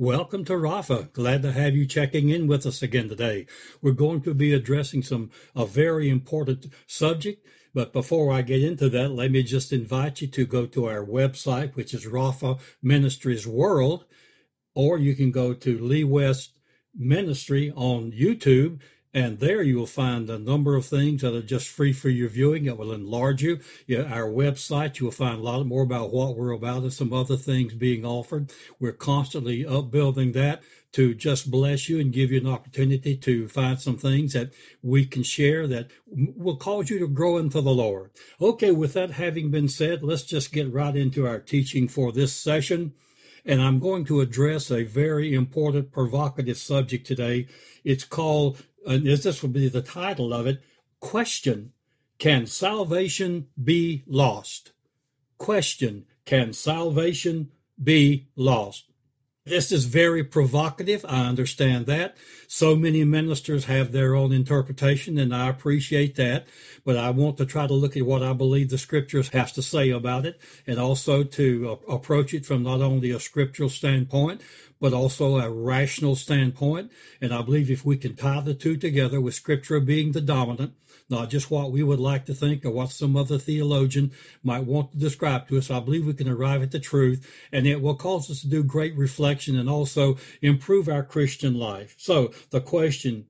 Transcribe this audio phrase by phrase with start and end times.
[0.00, 1.10] Welcome to Rafa.
[1.12, 3.44] Glad to have you checking in with us again today.
[3.82, 8.88] We're going to be addressing some a very important subject, but before I get into
[8.88, 13.46] that, let me just invite you to go to our website, which is Rafa Ministries
[13.46, 14.06] World,
[14.74, 16.58] or you can go to Lee West
[16.94, 18.80] Ministry on YouTube
[19.12, 22.28] and there you will find a number of things that are just free for your
[22.28, 22.66] viewing.
[22.66, 23.58] It will enlarge you.
[23.90, 27.36] Our website, you will find a lot more about what we're about and some other
[27.36, 28.52] things being offered.
[28.78, 30.62] We're constantly upbuilding that
[30.92, 34.52] to just bless you and give you an opportunity to find some things that
[34.82, 38.10] we can share that will cause you to grow into the Lord.
[38.40, 42.32] Okay, with that having been said, let's just get right into our teaching for this
[42.32, 42.92] session.
[43.44, 47.46] And I'm going to address a very important, provocative subject today.
[47.84, 50.62] It's called and this will be the title of it
[51.00, 51.72] Question
[52.18, 54.72] Can salvation be lost?
[55.38, 57.50] Question Can salvation
[57.82, 58.90] be lost?
[59.46, 61.04] This is very provocative.
[61.08, 62.16] I understand that.
[62.46, 66.46] So many ministers have their own interpretation, and I appreciate that.
[66.84, 69.62] But I want to try to look at what I believe the scriptures has to
[69.62, 74.42] say about it, and also to approach it from not only a scriptural standpoint,
[74.80, 76.90] but also a rational standpoint.
[77.20, 80.74] And I believe if we can tie the two together with scripture being the dominant,
[81.08, 84.92] not just what we would like to think or what some other theologian might want
[84.92, 87.96] to describe to us, I believe we can arrive at the truth and it will
[87.96, 91.94] cause us to do great reflection and also improve our Christian life.
[91.98, 93.26] So the question,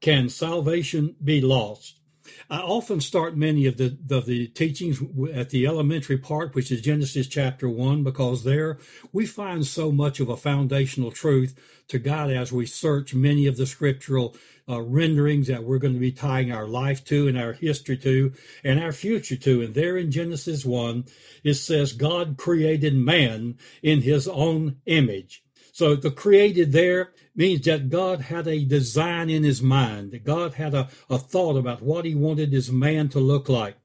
[0.00, 2.01] can salvation be lost?
[2.50, 6.80] I often start many of the, of the teachings at the elementary part, which is
[6.80, 8.78] Genesis chapter one, because there
[9.12, 13.56] we find so much of a foundational truth to God as we search many of
[13.56, 14.36] the scriptural
[14.68, 18.32] uh, renderings that we're going to be tying our life to and our history to
[18.62, 19.62] and our future to.
[19.62, 21.04] And there in Genesis 1,
[21.42, 25.42] it says, God created man in his own image.
[25.72, 30.54] So the created there means that God had a design in his mind, that God
[30.54, 33.76] had a, a thought about what he wanted his man to look like.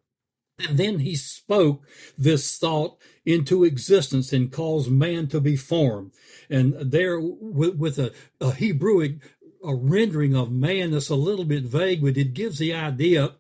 [0.67, 1.83] And then he spoke
[2.17, 6.11] this thought into existence and caused man to be formed.
[6.49, 8.11] And there, with, with a,
[8.41, 9.22] a Hebrewic
[9.63, 13.33] a rendering of man that's a little bit vague, but it gives the idea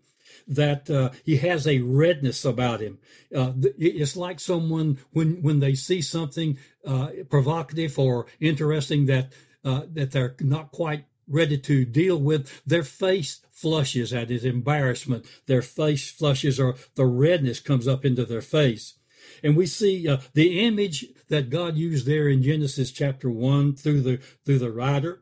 [0.47, 2.97] that uh, he has a redness about him.
[3.35, 9.33] Uh, it's like someone when when they see something uh, provocative or interesting that
[9.63, 15.25] uh, that they're not quite ready to deal with, their face flushes at his embarrassment.
[15.45, 18.95] Their face flushes, or the redness comes up into their face.
[19.43, 24.01] And we see uh, the image that God used there in Genesis chapter one through
[24.01, 25.21] the through the writer.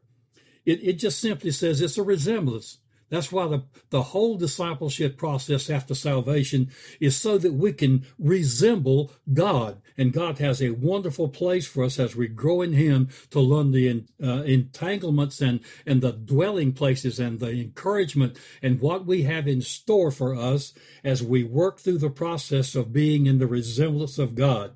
[0.65, 2.79] It, it just simply says it's a resemblance.
[3.09, 9.11] That's why the, the whole discipleship process after salvation is so that we can resemble
[9.31, 9.81] God.
[9.97, 13.71] And God has a wonderful place for us as we grow in Him to learn
[13.71, 19.47] the uh, entanglements and, and the dwelling places and the encouragement and what we have
[19.47, 20.73] in store for us
[21.03, 24.73] as we work through the process of being in the resemblance of God.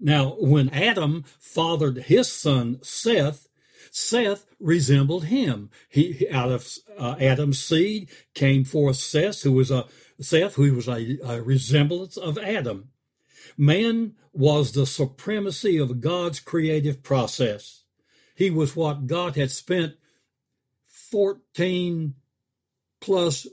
[0.00, 3.49] Now, when Adam fathered his son Seth,
[3.90, 5.70] Seth resembled him.
[5.88, 6.68] He out of
[6.98, 9.86] uh, Adam's seed came forth Seth, who was a
[10.20, 12.90] Seth, who was a, a resemblance of Adam.
[13.56, 17.84] Man was the supremacy of God's creative process.
[18.34, 19.94] He was what God had spent
[20.86, 22.14] 14
[23.00, 23.46] plus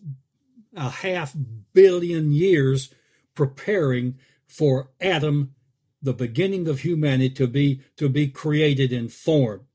[0.75, 1.35] a half
[1.73, 2.93] billion years
[3.33, 5.55] preparing for Adam,
[6.01, 9.66] the beginning of humanity, to be to be created and formed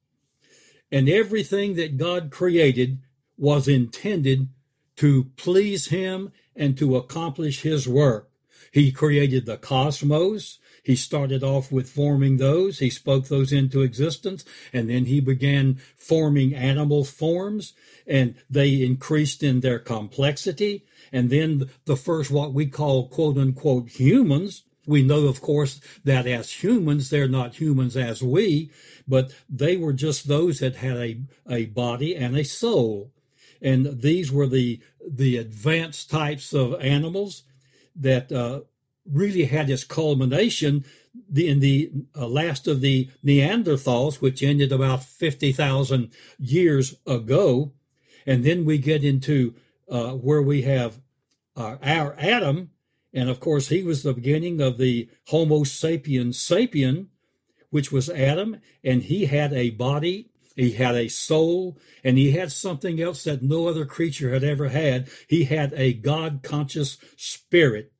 [0.92, 2.98] and everything that God created
[3.38, 4.48] was intended
[4.96, 8.30] to please him and to accomplish his work.
[8.70, 10.58] He created the cosmos.
[10.82, 12.78] He started off with forming those.
[12.78, 17.72] He spoke those into existence and then he began forming animal forms
[18.06, 20.84] and they increased in their complexity.
[21.10, 26.26] And then the first, what we call quote unquote humans, we know, of course, that
[26.26, 28.70] as humans, they're not humans as we,
[29.06, 33.12] but they were just those that had a, a body and a soul.
[33.60, 37.44] And these were the, the advanced types of animals
[37.94, 38.62] that uh,
[39.10, 40.84] really had its culmination
[41.34, 47.72] in the uh, last of the Neanderthals, which ended about 50,000 years ago.
[48.26, 49.54] And then we get into
[49.88, 51.00] uh, where we have
[51.56, 52.70] uh, our Adam,
[53.14, 57.08] and of course, he was the beginning of the Homo sapiens sapien,
[57.70, 62.52] which was Adam, and he had a body, he had a soul, and he had
[62.52, 65.08] something else that no other creature had ever had.
[65.28, 67.92] He had a God conscious spirit.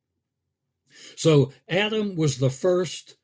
[1.16, 3.16] So Adam was the first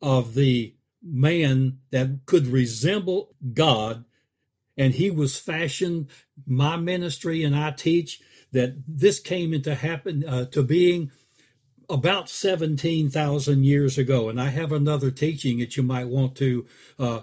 [0.00, 4.04] of the man that could resemble God,
[4.76, 6.08] and he was fashioned.
[6.46, 8.20] My ministry and I teach
[8.52, 11.10] that this came into happen uh, to being
[11.88, 14.28] about 17,000 years ago.
[14.28, 16.66] And I have another teaching that you might want to
[16.98, 17.20] uh,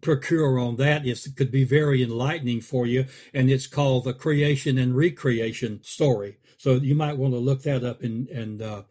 [0.00, 1.06] procure on that.
[1.06, 3.06] It's, it could be very enlightening for you.
[3.32, 6.38] And it's called the creation and recreation story.
[6.58, 8.82] So you might want to look that up and, and, uh,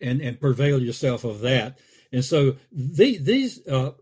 [0.00, 1.78] and, and prevail yourself of that.
[2.12, 3.92] And so the, these, uh,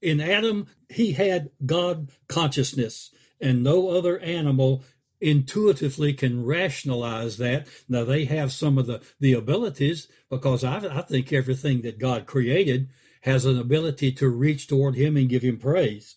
[0.00, 3.10] in Adam, he had God consciousness
[3.40, 4.84] and no other animal
[5.22, 7.66] intuitively can rationalize that.
[7.88, 12.26] Now they have some of the, the abilities because I, I think everything that God
[12.26, 12.90] created
[13.22, 16.16] has an ability to reach toward him and give him praise.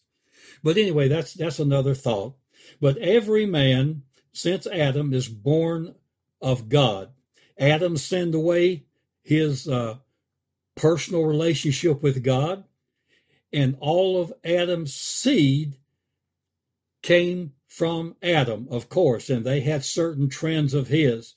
[0.63, 2.35] But anyway, that's, that's another thought.
[2.81, 4.01] But every man
[4.33, 5.95] since Adam is born
[6.41, 7.11] of God.
[7.57, 8.85] Adam sinned away
[9.23, 9.95] his uh,
[10.75, 12.65] personal relationship with God,
[13.53, 15.77] and all of Adam's seed
[17.01, 21.35] came from Adam, of course, and they had certain trends of his.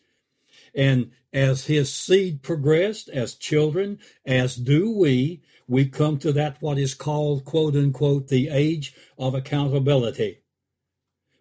[0.73, 6.79] And as his seed progressed, as children, as do we, we come to that what
[6.79, 10.39] is called, quote unquote, the age of accountability.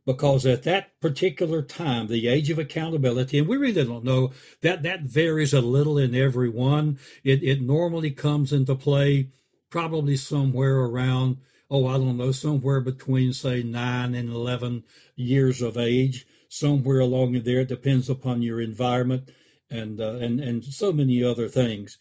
[0.03, 4.81] Because at that particular time, the age of accountability, and we really don't know that
[4.81, 6.97] that varies a little in every one.
[7.23, 9.29] It, it normally comes into play
[9.69, 11.37] probably somewhere around
[11.69, 14.83] oh, I don't know, somewhere between, say, nine and 11
[15.15, 17.61] years of age, somewhere along there.
[17.61, 19.29] It depends upon your environment
[19.69, 21.97] and, uh, and, and so many other things.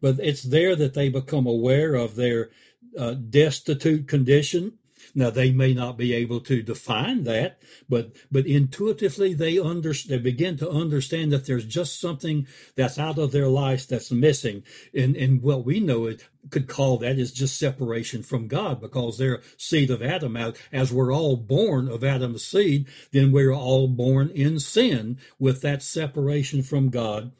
[0.00, 2.50] But it's there that they become aware of their
[2.98, 4.78] uh, destitute condition
[5.14, 10.18] now they may not be able to define that, but but intuitively they under they
[10.18, 14.62] begin to understand that there's just something that's out of their lives that's missing.
[14.94, 19.18] And and what we know it could call that is just separation from God because
[19.18, 20.36] they're seed of Adam.
[20.72, 25.82] As we're all born of Adam's seed, then we're all born in sin with that
[25.82, 27.32] separation from God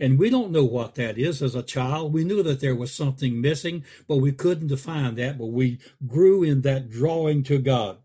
[0.00, 2.12] and we don't know what that is as a child.
[2.12, 5.36] We knew that there was something missing, but we couldn't define that.
[5.36, 7.98] But we grew in that drawing to God.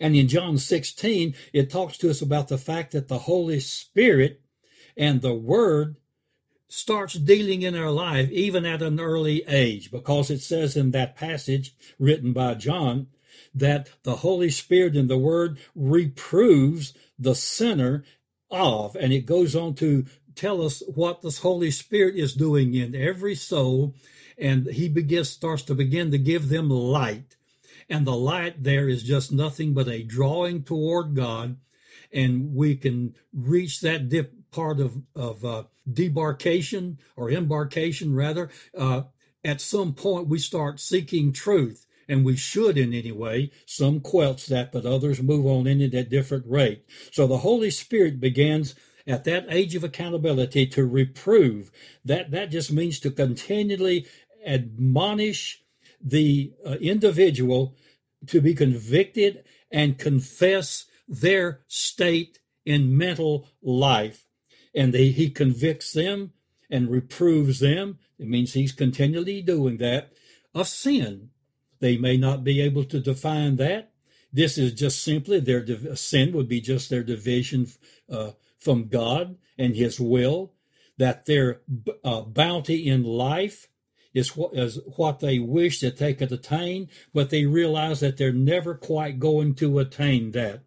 [0.00, 4.40] And in John 16, it talks to us about the fact that the Holy Spirit
[4.96, 5.96] and the Word
[6.68, 11.14] starts dealing in our life even at an early age, because it says in that
[11.14, 13.08] passage written by John
[13.54, 18.04] that the Holy Spirit and the Word reproves the sinner
[18.50, 22.94] of, and it goes on to tell us what this Holy Spirit is doing in
[22.94, 23.94] every soul,
[24.38, 27.36] and He begins starts to begin to give them light,
[27.88, 31.56] and the light there is just nothing but a drawing toward God,
[32.12, 38.50] and we can reach that dip part of of uh, debarkation or embarkation rather.
[38.76, 39.02] Uh,
[39.44, 43.50] at some point, we start seeking truth and we should in any way.
[43.66, 46.84] Some quelch that, but others move on in it at different rate.
[47.10, 48.74] So the Holy Spirit begins
[49.06, 51.70] at that age of accountability to reprove.
[52.04, 54.06] That that just means to continually
[54.46, 55.62] admonish
[56.00, 57.76] the uh, individual
[58.26, 64.26] to be convicted and confess their state in mental life.
[64.74, 66.32] And they, he convicts them
[66.70, 67.98] and reproves them.
[68.18, 70.12] It means he's continually doing that
[70.54, 71.30] of sin.
[71.80, 73.90] They may not be able to define that.
[74.32, 77.66] This is just simply their sin would be just their division
[78.10, 78.30] uh,
[78.62, 80.52] from God and His will,
[80.98, 81.60] that their
[82.04, 83.68] uh, bounty in life
[84.14, 88.32] is what, is what they wish that they could attain, but they realize that they're
[88.32, 90.62] never quite going to attain that.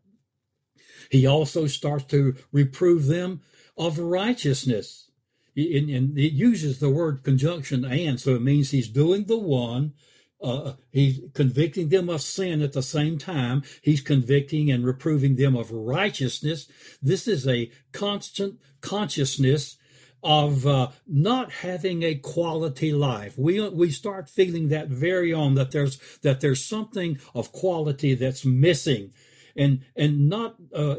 [1.09, 3.41] He also starts to reprove them
[3.77, 5.11] of righteousness.
[5.55, 9.93] And it uses the word conjunction and, so it means he's doing the one
[10.41, 13.63] uh, he's convicting them of sin at the same time.
[13.81, 16.67] He's convicting and reproving them of righteousness.
[17.01, 19.77] This is a constant consciousness
[20.23, 23.37] of uh, not having a quality life.
[23.37, 28.43] We we start feeling that very on that there's that there's something of quality that's
[28.43, 29.13] missing,
[29.55, 30.95] and and not uh,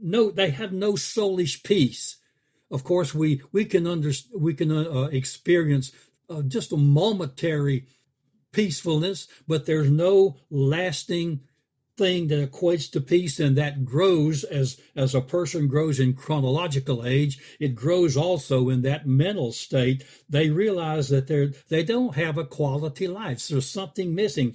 [0.00, 2.18] no they have no soulish peace.
[2.70, 5.90] Of course, we we can under we can uh, uh experience
[6.28, 7.86] uh, just a momentary
[8.52, 11.40] peacefulness, but there's no lasting
[11.98, 17.04] thing that equates to peace and that grows as as a person grows in chronological
[17.04, 17.38] age.
[17.58, 20.04] It grows also in that mental state.
[20.30, 23.40] They realize that they're they don't have a quality life.
[23.40, 24.54] So there's something missing.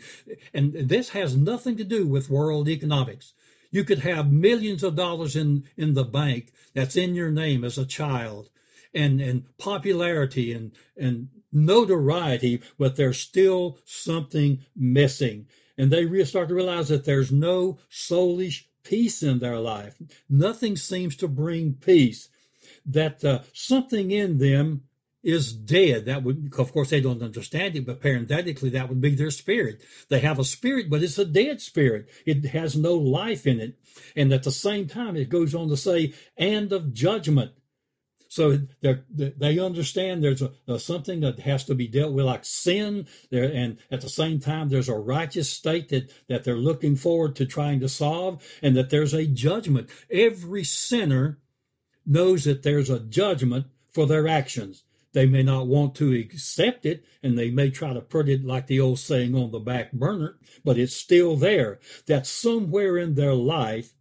[0.54, 3.34] And this has nothing to do with world economics.
[3.70, 7.78] You could have millions of dollars in in the bank that's in your name as
[7.78, 8.50] a child
[8.94, 15.48] and and popularity and and notoriety, but there's still something missing.
[15.78, 19.96] And they start to realize that there's no soulish peace in their life.
[20.30, 22.30] Nothing seems to bring peace.
[22.86, 24.84] That uh, something in them
[25.24, 26.06] is dead.
[26.06, 29.82] That would, of course, they don't understand it, but parenthetically, that would be their spirit.
[30.10, 32.10] They have a spirit, but it's a dead spirit.
[32.26, 33.80] It has no life in it.
[34.16, 37.54] And at the same time, it goes on to say, and of judgment.
[38.34, 43.06] So they understand there's a, a, something that has to be dealt with, like sin,
[43.30, 47.36] there, and at the same time, there's a righteous state that, that they're looking forward
[47.36, 49.88] to trying to solve, and that there's a judgment.
[50.10, 51.42] Every sinner
[52.08, 54.84] knows that there's a judgment for their actions.
[55.12, 58.66] They may not want to accept it, and they may try to put it like
[58.66, 61.80] the old saying on the back burner, but it's still there.
[62.08, 63.94] That somewhere in their life,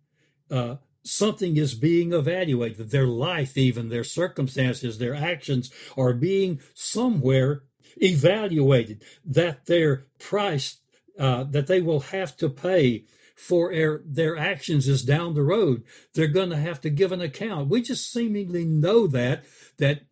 [0.51, 2.91] uh, something is being evaluated.
[2.91, 7.65] Their life, even their circumstances, their actions are being somewhere
[7.97, 9.05] evaluated.
[9.25, 10.79] That their price
[11.19, 13.05] uh, that they will have to pay
[13.37, 15.83] for their, their actions is down the road.
[16.15, 17.69] They're going to have to give an account.
[17.69, 19.45] We just seemingly know that
[19.79, 20.03] that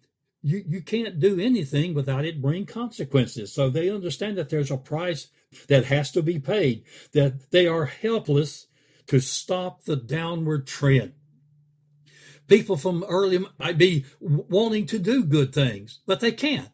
[0.42, 3.52] you, you can't do anything without it bring consequences.
[3.52, 5.28] So they understand that there's a price
[5.68, 8.66] that has to be paid, that they are helpless
[9.11, 11.12] to stop the downward trend.
[12.47, 16.71] People from early might be wanting to do good things, but they can't.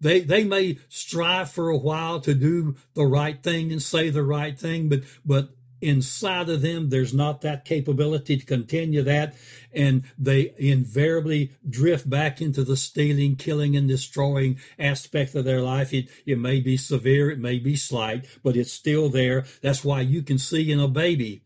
[0.00, 4.24] They, they may strive for a while to do the right thing and say the
[4.24, 9.36] right thing, but, but inside of them, there's not that capability to continue that.
[9.72, 15.94] And they invariably drift back into the stealing, killing, and destroying aspect of their life.
[15.94, 19.44] It, it may be severe, it may be slight, but it's still there.
[19.62, 21.43] That's why you can see in a baby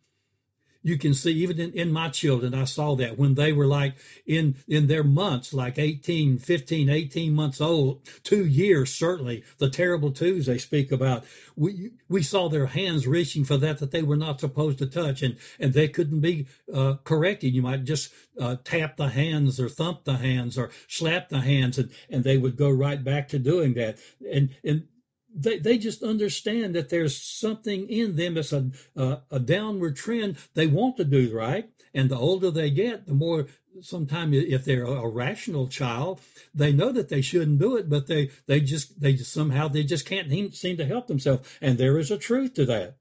[0.88, 3.95] you can see even in, in my children i saw that when they were like
[4.26, 10.11] in in their months like 18 15 18 months old two years certainly the terrible
[10.11, 11.25] twos they speak about.
[11.57, 15.23] We we saw their hands reaching for that that they were not supposed to touch
[15.23, 17.54] and and they couldn't be uh, corrected.
[17.54, 21.78] You might just uh, tap the hands or thump the hands or slap the hands
[21.78, 23.99] and and they would go right back to doing that.
[24.33, 24.87] And and
[25.35, 30.37] they, they just understand that there's something in them that's a, a, a downward trend.
[30.55, 31.69] They want to do right.
[31.95, 33.47] And the older they get, the more
[33.81, 36.21] sometimes if they're a rational child,
[36.55, 39.85] they know that they shouldn't do it, but they, they just, they just somehow, they
[39.85, 41.49] just can't seem to help themselves.
[41.61, 42.97] And there is a truth to that.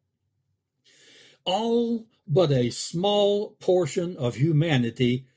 [1.46, 5.28] All but a small portion of humanity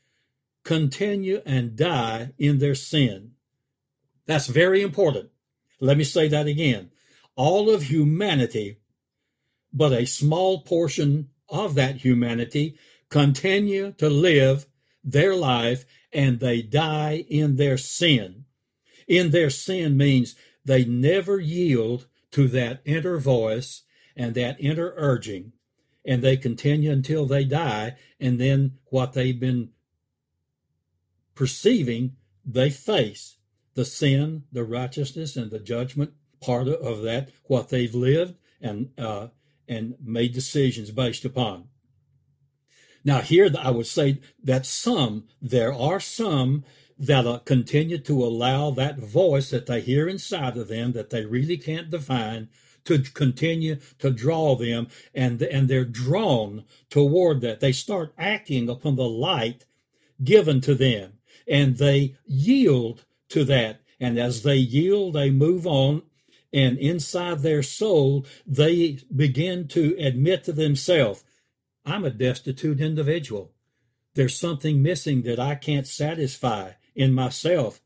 [0.64, 3.32] continue and die in their sin.
[4.26, 5.30] That's very important.
[5.80, 6.90] Let me say that again.
[7.36, 8.78] All of humanity,
[9.72, 12.76] but a small portion of that humanity,
[13.08, 14.66] continue to live
[15.02, 18.44] their life and they die in their sin.
[19.08, 23.82] In their sin means they never yield to that inner voice
[24.14, 25.52] and that inner urging,
[26.04, 29.70] and they continue until they die, and then what they've been
[31.34, 33.36] perceiving, they face
[33.74, 39.28] the sin, the righteousness, and the judgment part of that, what they've lived and uh,
[39.68, 41.68] and made decisions based upon.
[43.04, 46.64] Now, here I would say that some, there are some
[46.98, 51.24] that uh, continue to allow that voice that they hear inside of them that they
[51.24, 52.48] really can't define
[52.84, 57.60] to continue to draw them, and and they're drawn toward that.
[57.60, 59.64] They start acting upon the light
[60.22, 61.14] given to them,
[61.46, 63.80] and they yield to that.
[63.98, 66.02] And as they yield, they move on.
[66.52, 71.24] And inside their soul, they begin to admit to themselves,
[71.84, 73.52] I'm a destitute individual.
[74.14, 77.80] There's something missing that I can't satisfy in myself.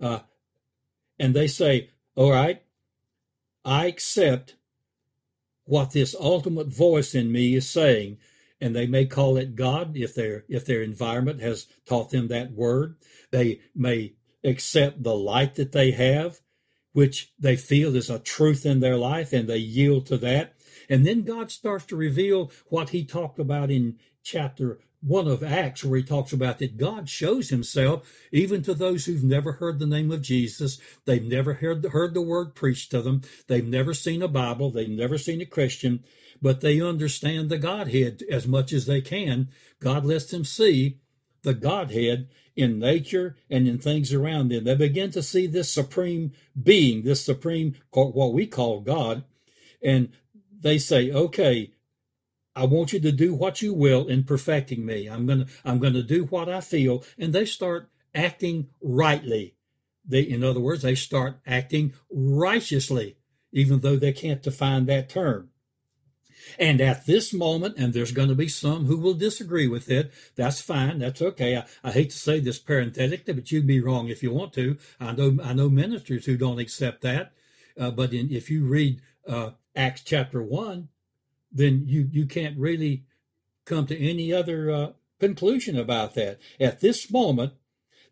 [0.00, 0.20] Uh,
[1.18, 2.62] and they say, All right,
[3.64, 4.56] I accept
[5.64, 8.18] what this ultimate voice in me is saying.
[8.60, 12.50] And they may call it God if their if their environment has taught them that
[12.52, 12.96] word.
[13.30, 14.14] They may
[14.44, 16.40] accept the light that they have,
[16.92, 20.54] which they feel is a truth in their life, and they yield to that.
[20.88, 25.84] And then God starts to reveal what he talked about in chapter one of Acts,
[25.84, 29.86] where he talks about that God shows himself even to those who've never heard the
[29.86, 30.80] name of Jesus.
[31.04, 33.22] They've never heard heard the word preached to them.
[33.46, 34.70] They've never seen a Bible.
[34.70, 36.04] They've never seen a Christian,
[36.42, 39.48] but they understand the Godhead as much as they can.
[39.80, 40.98] God lets them see
[41.42, 42.28] the Godhead
[42.58, 44.64] in nature and in things around them.
[44.64, 49.22] They begin to see this supreme being, this supreme, what we call God,
[49.80, 50.10] and
[50.60, 51.70] they say, okay,
[52.56, 55.06] I want you to do what you will in perfecting me.
[55.06, 57.04] I'm to, I'm to do what I feel.
[57.16, 59.54] And they start acting rightly.
[60.04, 63.18] they, in other words, they start acting righteously,
[63.52, 65.50] even though they can't define that term.
[66.58, 70.12] And at this moment, and there's going to be some who will disagree with it,
[70.36, 70.98] that's fine.
[70.98, 71.56] That's okay.
[71.56, 74.76] I, I hate to say this parenthetically, but you'd be wrong if you want to.
[75.00, 77.32] I know, I know ministers who don't accept that.
[77.78, 80.88] Uh, but in, if you read uh, Acts chapter one,
[81.52, 83.04] then you, you can't really
[83.64, 86.38] come to any other uh, conclusion about that.
[86.58, 87.52] At this moment,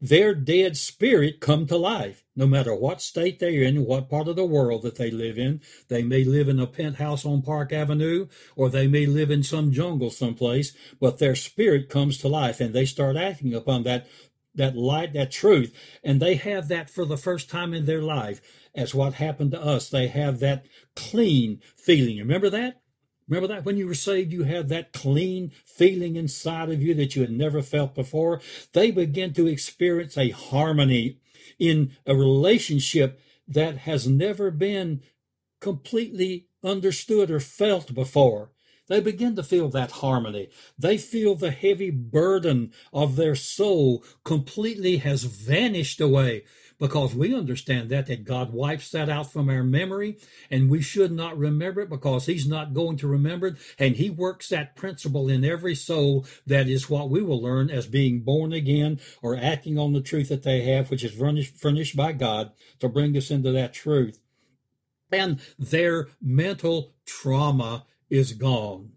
[0.00, 4.36] their dead spirit come to life, no matter what state they're in, what part of
[4.36, 5.60] the world that they live in.
[5.88, 9.72] They may live in a penthouse on Park Avenue, or they may live in some
[9.72, 14.06] jungle someplace, but their spirit comes to life and they start acting upon that
[14.54, 18.40] that light, that truth, and they have that for the first time in their life.
[18.74, 22.16] As what happened to us, they have that clean feeling.
[22.18, 22.80] Remember that?
[23.28, 27.16] Remember that when you were saved, you had that clean feeling inside of you that
[27.16, 28.40] you had never felt before?
[28.72, 31.18] They begin to experience a harmony
[31.58, 35.02] in a relationship that has never been
[35.60, 38.52] completely understood or felt before.
[38.88, 40.48] They begin to feel that harmony.
[40.78, 46.44] They feel the heavy burden of their soul completely has vanished away
[46.78, 50.18] because we understand that, that God wipes that out from our memory
[50.50, 53.56] and we should not remember it because he's not going to remember it.
[53.78, 56.26] And he works that principle in every soul.
[56.46, 60.28] That is what we will learn as being born again or acting on the truth
[60.28, 64.18] that they have, which is furnished, by God to bring us into that truth.
[65.10, 68.92] And their mental trauma is gone.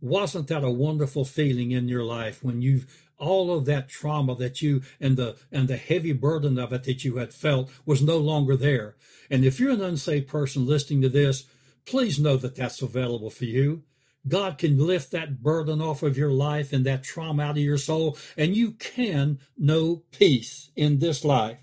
[0.00, 4.60] Wasn't that a wonderful feeling in your life when you've all of that trauma that
[4.60, 8.18] you and the and the heavy burden of it that you had felt was no
[8.18, 8.96] longer there.
[9.30, 11.44] And if you're an unsaved person listening to this,
[11.86, 13.84] please know that that's available for you.
[14.28, 17.78] God can lift that burden off of your life and that trauma out of your
[17.78, 21.58] soul, and you can know peace in this life.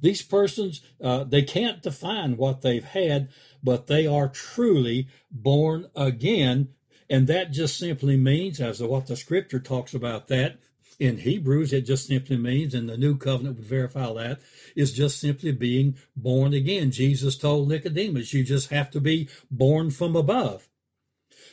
[0.00, 3.28] These persons, uh, they can't define what they've had,
[3.62, 6.68] but they are truly born again.
[7.08, 10.58] And that just simply means, as what the scripture talks about that,
[10.98, 14.40] in Hebrews, it just simply means, and the new covenant would verify that,
[14.76, 16.90] is just simply being born again.
[16.90, 20.68] Jesus told Nicodemus, you just have to be born from above.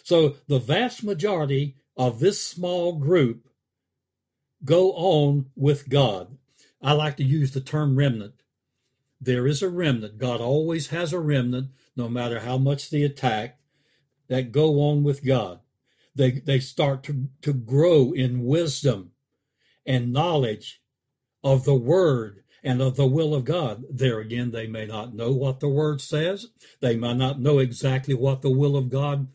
[0.03, 3.47] So the vast majority of this small group
[4.63, 6.37] go on with God.
[6.81, 8.33] I like to use the term remnant.
[9.19, 10.17] There is a remnant.
[10.17, 13.59] God always has a remnant, no matter how much the attack,
[14.27, 15.59] that go on with God.
[16.15, 19.10] They, they start to, to grow in wisdom
[19.85, 20.81] and knowledge
[21.43, 23.83] of the word and of the will of God.
[23.89, 26.47] There again, they may not know what the word says.
[26.79, 29.27] They might not know exactly what the will of God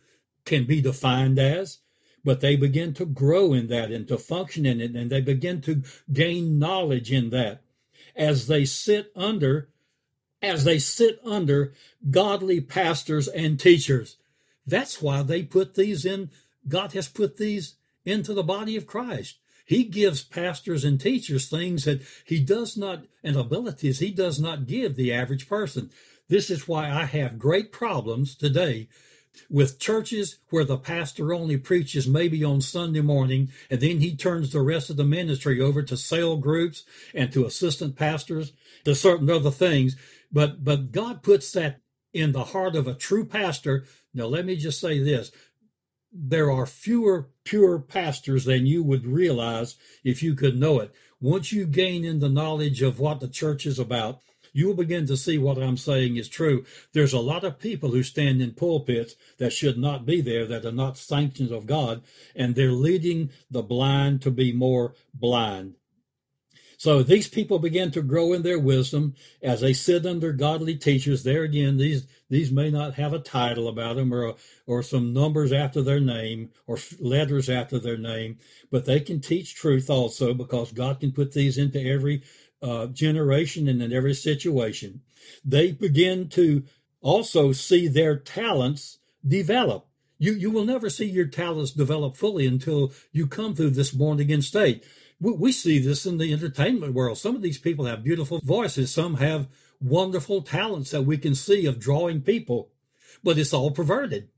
[0.45, 1.79] can be defined as,
[2.25, 5.61] but they begin to grow in that and to function in it, and they begin
[5.63, 5.83] to
[6.13, 7.63] gain knowledge in that
[8.15, 9.69] as they sit under
[10.43, 11.73] as they sit under
[12.11, 14.17] godly pastors and teachers.
[14.67, 16.31] That's why they put these in
[16.69, 19.39] God has put these into the body of Christ.
[19.67, 24.67] He gives pastors and teachers things that he does not, and abilities he does not
[24.67, 25.91] give the average person.
[26.29, 28.89] This is why I have great problems today
[29.51, 34.51] with churches where the pastor only preaches maybe on Sunday morning and then he turns
[34.51, 38.53] the rest of the ministry over to cell groups and to assistant pastors
[38.85, 39.97] to certain other things.
[40.33, 41.81] But but God puts that
[42.13, 43.85] in the heart of a true pastor.
[44.15, 45.31] Now let me just say this
[46.19, 50.93] there are fewer pure pastors than you would realize if you could know it.
[51.21, 54.21] Once you gain in the knowledge of what the church is about,
[54.53, 56.65] you will begin to see what I'm saying is true.
[56.93, 60.65] There's a lot of people who stand in pulpits that should not be there, that
[60.65, 62.03] are not sanctions of God,
[62.35, 65.75] and they're leading the blind to be more blind.
[66.77, 71.23] So these people begin to grow in their wisdom as they sit under godly teachers.
[71.23, 74.35] There again, these these may not have a title about them or
[74.67, 78.39] or some numbers after their name or letters after their name,
[78.71, 82.23] but they can teach truth also because God can put these into every
[82.63, 85.01] uh, generation and in every situation.
[85.45, 86.65] They begin to
[87.01, 89.87] also see their talents develop.
[90.19, 94.21] You you will never see your talents develop fully until you come through this born
[94.21, 94.85] again state
[95.21, 97.19] we see this in the entertainment world.
[97.19, 98.93] Some of these people have beautiful voices.
[98.93, 99.49] Some have
[99.81, 102.71] wonderful talents that we can see of drawing people,
[103.23, 104.29] but it's all perverted.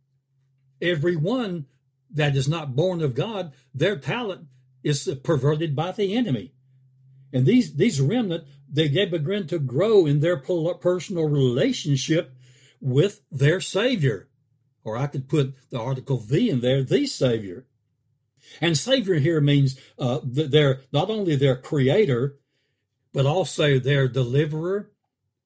[0.80, 1.66] Everyone
[2.10, 4.46] that is not born of God, their talent
[4.82, 6.54] is perverted by the enemy.
[7.32, 12.32] And these, these remnant, they, begin to grow in their personal relationship
[12.80, 14.28] with their Savior.
[14.84, 17.66] Or I could put the article V in there, the Savior.
[18.60, 22.38] And Savior here means uh, they're not only their creator,
[23.12, 24.90] but also their deliverer.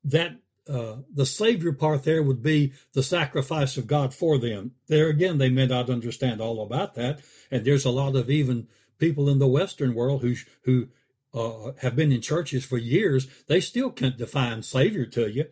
[0.04, 0.38] That
[0.68, 4.72] uh, the Savior part there would be the sacrifice of God for them.
[4.88, 8.68] There again, they may not understand all about that, and there's a lot of even
[8.98, 10.88] people in the Western world who who
[11.34, 13.26] uh, have been in churches for years.
[13.48, 15.46] They still can't define Savior to you,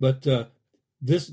[0.00, 0.46] but uh,
[1.00, 1.30] this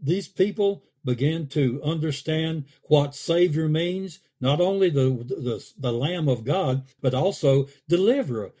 [0.00, 4.18] these people began to understand what Savior means.
[4.38, 8.52] Not only the, the the Lamb of God, but also deliverer.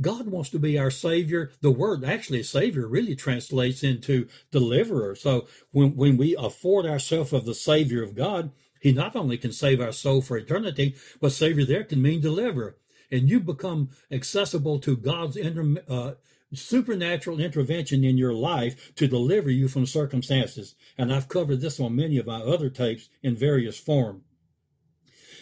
[0.00, 1.50] God wants to be our Savior.
[1.62, 5.16] The word actually Savior really translates into deliverer.
[5.16, 9.52] So when, when we afford ourselves of the Savior of God, He not only can
[9.52, 12.76] save our soul for eternity, but Savior there can mean deliverer.
[13.10, 16.12] And you become accessible to God's inter, uh,
[16.52, 20.74] supernatural intervention in your life to deliver you from circumstances.
[20.96, 24.22] And I've covered this on many of my other tapes in various forms.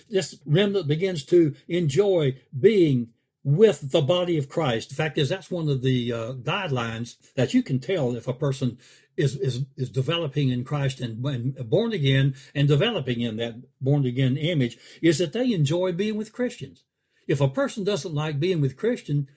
[0.09, 3.09] This remnant begins to enjoy being
[3.43, 4.89] with the body of Christ.
[4.89, 8.33] The fact is, that's one of the uh, guidelines that you can tell if a
[8.33, 8.79] person
[9.17, 14.05] is is is developing in Christ and, and, born again and developing in that born
[14.07, 16.85] again image is that they enjoy being with Christians.
[17.29, 19.29] If a person doesn't like being with Christian,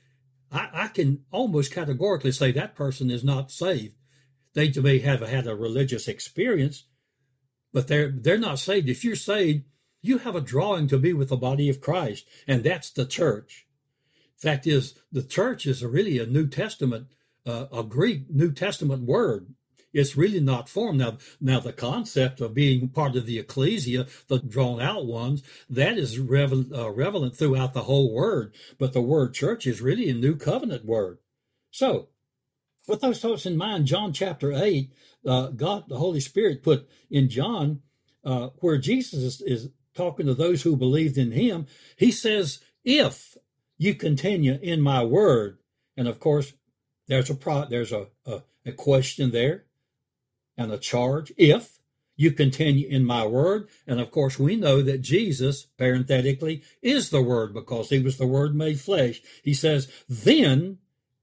[0.52, 3.96] I, I can almost categorically say that person is not saved.
[4.54, 6.86] They may have had a religious experience,
[7.74, 8.90] but they're they're not saved.
[8.90, 9.66] If you're saved,
[10.02, 13.68] you have a drawing to be with the body of Christ, and that's the church.
[14.38, 17.08] Fact is, the church is really a New Testament,
[17.46, 19.54] uh, a Greek New Testament word.
[19.98, 21.18] It's really not formed now.
[21.42, 26.20] Now, the concept of being part of the ecclesia, the drawn out ones, that is
[26.20, 28.54] revel, uh, relevant throughout the whole word.
[28.78, 31.20] But the word church is really a New Covenant word.
[31.72, 32.10] So,
[32.88, 34.94] with those thoughts in mind, John chapter eight,
[35.26, 37.82] uh, God, the Holy Spirit, put in John
[38.24, 41.68] uh, where Jesus is, is talking to those who believed in Him.
[41.98, 43.38] He says, "If."
[43.78, 45.60] you continue in my word.
[45.96, 46.54] And of course,
[47.08, 49.66] there's a pro, there's a, a, a question there
[50.58, 51.32] and a charge.
[51.38, 51.78] If
[52.18, 53.70] you continue in my word.
[53.86, 58.28] And of course, we know that Jesus, parenthetically, is the word because he was the
[58.28, 59.22] word made flesh.
[59.44, 60.80] He says, then,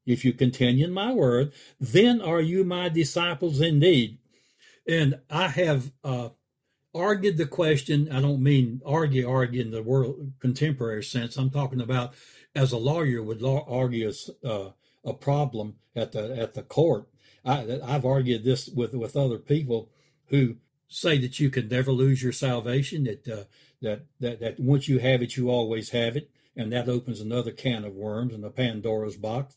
[0.07, 4.19] if you continue in my word, then are you my disciples indeed.
[4.87, 6.29] And I have uh,
[6.95, 8.11] argued the question.
[8.13, 11.37] I don't mean argue, argue in the world contemporary sense.
[11.37, 12.15] I'm talking about
[12.55, 14.13] as a lawyer would argue
[14.45, 14.69] uh,
[15.05, 17.09] a problem at the at the court.
[17.45, 19.91] I, I've argued this with with other people
[20.27, 20.57] who
[20.89, 23.05] say that you can never lose your salvation.
[23.05, 23.45] That uh,
[23.83, 27.51] that that that once you have it, you always have it, and that opens another
[27.51, 29.57] can of worms in the Pandora's box.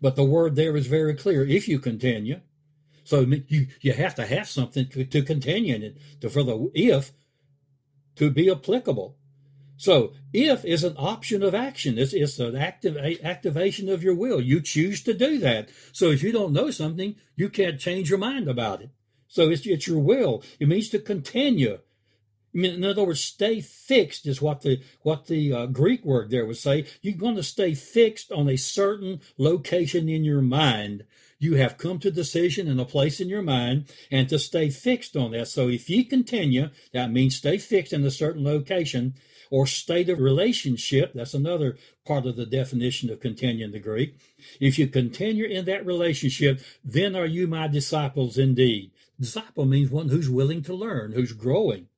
[0.00, 1.46] But the word there is very clear.
[1.46, 2.40] If you continue,
[3.04, 6.70] so you you have to have something to, to continue in it to, for the
[6.74, 7.12] if
[8.16, 9.16] to be applicable.
[9.76, 11.98] So if is an option of action.
[11.98, 14.40] It's, it's an active activation of your will.
[14.40, 15.68] You choose to do that.
[15.92, 18.90] So if you don't know something, you can't change your mind about it.
[19.28, 20.42] So it's, it's your will.
[20.60, 21.78] It means to continue.
[22.56, 26.30] I mean, in other words, stay fixed is what the what the uh, Greek word
[26.30, 26.86] there would say.
[27.02, 31.04] You're going to stay fixed on a certain location in your mind.
[31.38, 34.70] You have come to a decision in a place in your mind, and to stay
[34.70, 35.48] fixed on that.
[35.48, 39.16] So if you continue, that means stay fixed in a certain location
[39.50, 41.12] or state of relationship.
[41.14, 44.18] That's another part of the definition of continue in the Greek.
[44.60, 48.90] If you continue in that relationship, then are you my disciples indeed.
[49.18, 51.88] Disciple means one who's willing to learn, who's growing.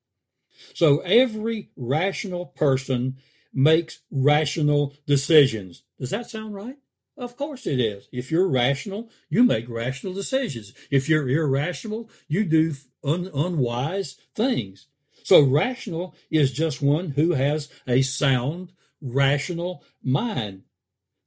[0.75, 3.17] So every rational person
[3.53, 5.83] makes rational decisions.
[5.99, 6.77] Does that sound right?
[7.17, 8.09] Of course it is.
[8.13, 10.73] If you're rational, you make rational decisions.
[10.91, 14.87] If you're irrational, you do un- unwise things.
[15.29, 20.63] So rational is just one who has a sound, rational mind.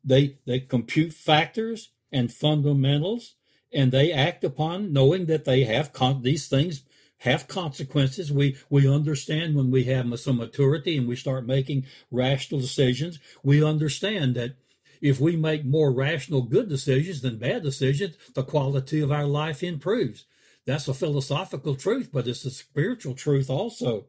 [0.04, 3.36] They, they compute factors and fundamentals
[3.72, 6.82] and they act upon knowing that they have con- these things
[7.20, 8.32] have consequences.
[8.32, 13.20] We we understand when we have some maturity and we start making rational decisions.
[13.44, 14.56] We understand that
[15.00, 19.62] if we make more rational good decisions than bad decisions, the quality of our life
[19.62, 20.26] improves.
[20.66, 24.06] That's a philosophical truth, but it's a spiritual truth also.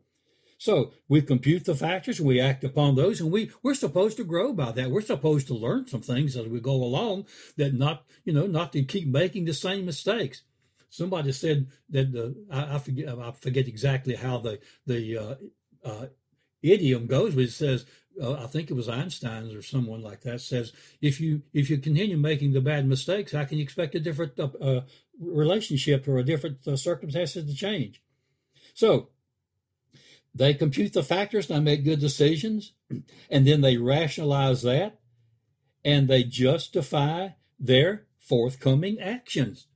[0.58, 4.52] So we compute the factors, we act upon those, and we, we're supposed to grow
[4.52, 4.90] by that.
[4.90, 8.72] We're supposed to learn some things as we go along that not, you know, not
[8.74, 10.42] to keep making the same mistakes.
[10.88, 15.34] Somebody said that the, I, I forget, I forget exactly how the, the, uh,
[15.84, 16.06] uh,
[16.62, 17.84] idiom goes, but it says,
[18.20, 21.78] uh, I think it was Einstein's or someone like that says, if you if you
[21.78, 24.80] continue making the bad mistakes, how can you expect a different uh, uh
[25.22, 28.02] relationship or a different uh, circumstances to change?
[28.74, 29.08] So
[30.34, 32.72] they compute the factors and they make good decisions,
[33.30, 34.98] and then they rationalize that,
[35.84, 39.66] and they justify their forthcoming actions.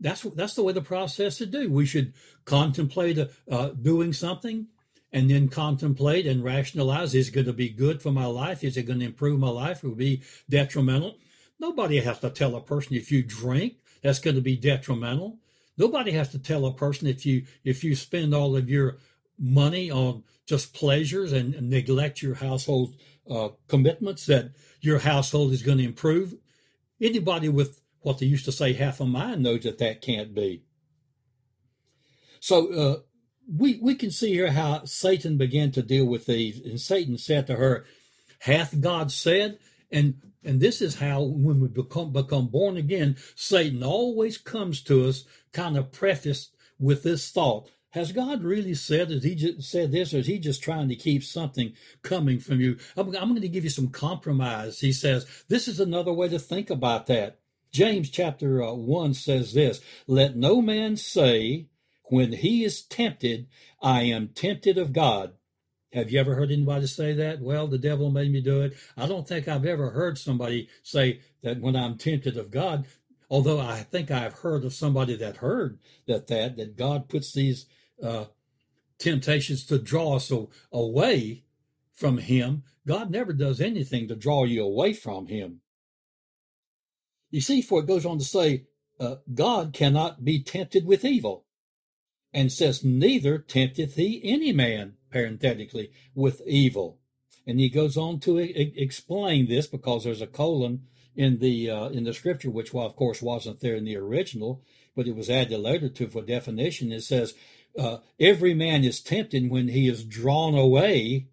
[0.00, 1.70] That's that's the way the process to do.
[1.70, 3.18] We should contemplate
[3.50, 4.66] uh, doing something,
[5.12, 8.64] and then contemplate and rationalize: Is it going to be good for my life?
[8.64, 9.84] Is it going to improve my life?
[9.84, 11.16] Or be detrimental?
[11.58, 15.38] Nobody has to tell a person if you drink that's going to be detrimental.
[15.78, 18.98] Nobody has to tell a person if you if you spend all of your
[19.38, 22.94] money on just pleasures and, and neglect your household
[23.28, 26.34] uh, commitments that your household is going to improve.
[27.00, 30.62] Anybody with what they used to say half a mind knows that that can't be.
[32.40, 32.96] So uh,
[33.52, 37.46] we we can see here how Satan began to deal with these, and Satan said
[37.48, 37.84] to her,
[38.40, 39.58] "Hath God said?"
[39.90, 45.08] And and this is how when we become become born again, Satan always comes to
[45.08, 49.90] us kind of prefaced with this thought: has God really said that He just said
[49.90, 52.78] this, or is He just trying to keep something coming from you?
[52.96, 54.80] I'm, I'm going to give you some compromise.
[54.80, 57.40] He says this is another way to think about that.
[57.72, 61.66] James chapter uh, 1 says this Let no man say,
[62.04, 63.48] when he is tempted,
[63.82, 65.32] I am tempted of God.
[65.92, 67.40] Have you ever heard anybody say that?
[67.40, 68.74] Well, the devil made me do it.
[68.96, 72.86] I don't think I've ever heard somebody say that when I'm tempted of God,
[73.30, 77.66] although I think I've heard of somebody that heard that that that God puts these
[78.02, 78.26] uh,
[78.98, 80.32] temptations to draw us
[80.72, 81.44] away
[81.92, 82.64] from Him.
[82.86, 85.60] God never does anything to draw you away from Him.
[87.30, 88.66] You see, for it goes on to say,
[88.98, 91.44] uh, God cannot be tempted with evil,
[92.32, 96.98] and says, Neither tempteth he any man, parenthetically, with evil.
[97.46, 100.82] And he goes on to e- explain this because there's a colon
[101.14, 104.62] in the uh, in the scripture, which, well, of course, wasn't there in the original,
[104.94, 106.92] but it was added later to for definition.
[106.92, 107.34] It says,
[107.78, 111.28] uh, "Every man is tempted when he is drawn away."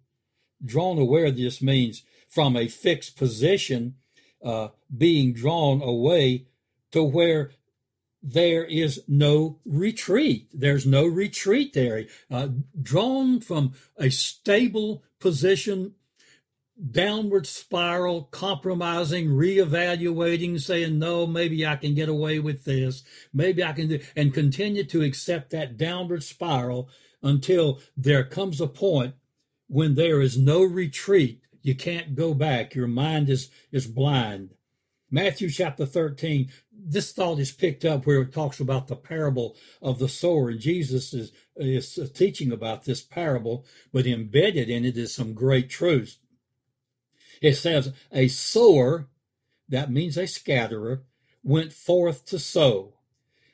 [0.64, 1.30] Drawn away.
[1.30, 3.96] This means from a fixed position
[4.42, 6.46] uh, being drawn away
[6.92, 7.50] to where
[8.26, 10.48] there is no retreat.
[10.54, 12.06] There's no retreat there.
[12.30, 12.48] Uh,
[12.80, 15.94] drawn from a stable position,
[16.90, 23.02] downward spiral, compromising, reevaluating, saying, no, maybe I can get away with this.
[23.32, 26.88] Maybe I can do, and continue to accept that downward spiral
[27.22, 29.14] until there comes a point
[29.68, 32.74] when there is no retreat you can't go back.
[32.74, 34.54] Your mind is, is blind.
[35.14, 40.00] Matthew chapter 13, this thought is picked up where it talks about the parable of
[40.00, 40.50] the sower.
[40.50, 45.70] And Jesus is, is teaching about this parable, but embedded in it is some great
[45.70, 46.18] truths.
[47.40, 49.06] It says, A sower,
[49.68, 51.04] that means a scatterer,
[51.44, 52.94] went forth to sow.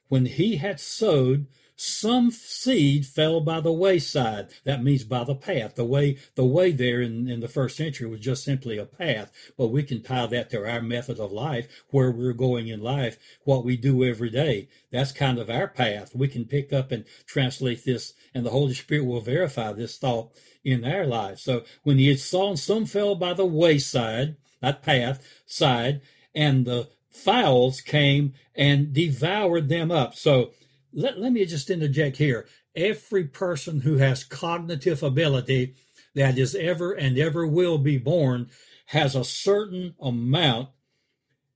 [0.09, 1.47] When he had sowed,
[1.81, 4.49] some seed fell by the wayside.
[4.65, 5.77] That means by the path.
[5.77, 9.33] The way the way there in, in the first century was just simply a path.
[9.57, 13.17] But we can tie that to our method of life, where we're going in life,
[13.45, 14.69] what we do every day.
[14.91, 16.15] That's kind of our path.
[16.15, 20.33] We can pick up and translate this, and the Holy Spirit will verify this thought
[20.63, 21.41] in our lives.
[21.41, 26.03] So when he sown, some fell by the wayside, that path side,
[26.35, 30.15] and the fowls came and devoured them up.
[30.15, 30.53] So
[30.93, 32.47] let, let me just interject here.
[32.75, 35.75] Every person who has cognitive ability
[36.15, 38.51] that is ever and ever will be born
[38.87, 40.71] has a certain amount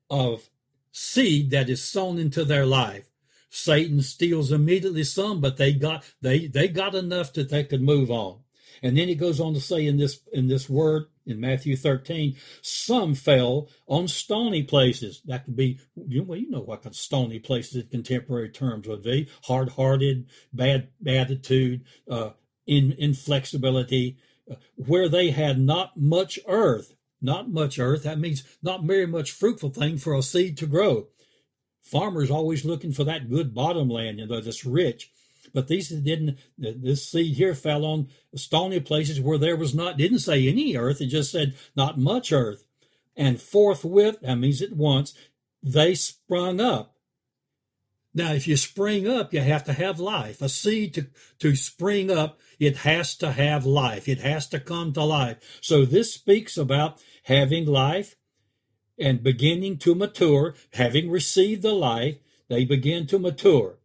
[0.09, 0.49] of
[0.93, 3.11] seed that is sown into their life.
[3.51, 8.11] Satan steals immediately some, but they got they they got enough that they could move
[8.11, 8.41] on.
[8.83, 12.37] And then he goes on to say in this in this word in Matthew 13,
[12.63, 15.23] some fell on stony places.
[15.25, 19.29] That could be, you know, you know what stony places in contemporary terms would be:
[19.45, 22.31] hard-hearted, bad attitude, uh,
[22.67, 24.19] in, inflexibility,
[24.51, 26.95] uh, where they had not much earth.
[27.21, 28.03] Not much earth.
[28.03, 31.09] That means not very much fruitful thing for a seed to grow.
[31.81, 35.11] Farmers always looking for that good bottom land, you know, that's rich.
[35.55, 36.39] But these didn't.
[36.59, 39.97] This seed here fell on stony places where there was not.
[39.97, 41.01] Didn't say any earth.
[41.01, 42.65] It just said not much earth.
[43.17, 45.15] And forthwith, that means at once,
[45.63, 46.97] they sprung up.
[48.13, 50.43] Now, if you spring up, you have to have life.
[50.43, 51.07] A seed to,
[51.39, 54.09] to spring up, it has to have life.
[54.09, 55.59] It has to come to life.
[55.61, 58.17] So this speaks about having life
[58.99, 60.55] and beginning to mature.
[60.75, 63.79] Having received the life, they begin to mature.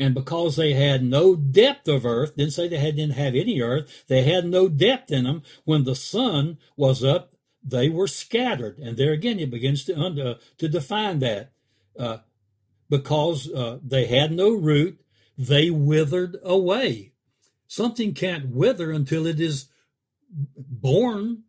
[0.00, 3.60] And because they had no depth of earth, didn't say they had, didn't have any
[3.60, 5.42] earth, they had no depth in them.
[5.64, 8.78] When the sun was up, they were scattered.
[8.78, 11.52] And there again, it begins to, uh, to define that.
[11.98, 12.18] Uh,
[12.88, 14.98] because uh, they had no root,
[15.36, 17.12] they withered away.
[17.66, 19.66] Something can't wither until it is
[20.56, 21.42] born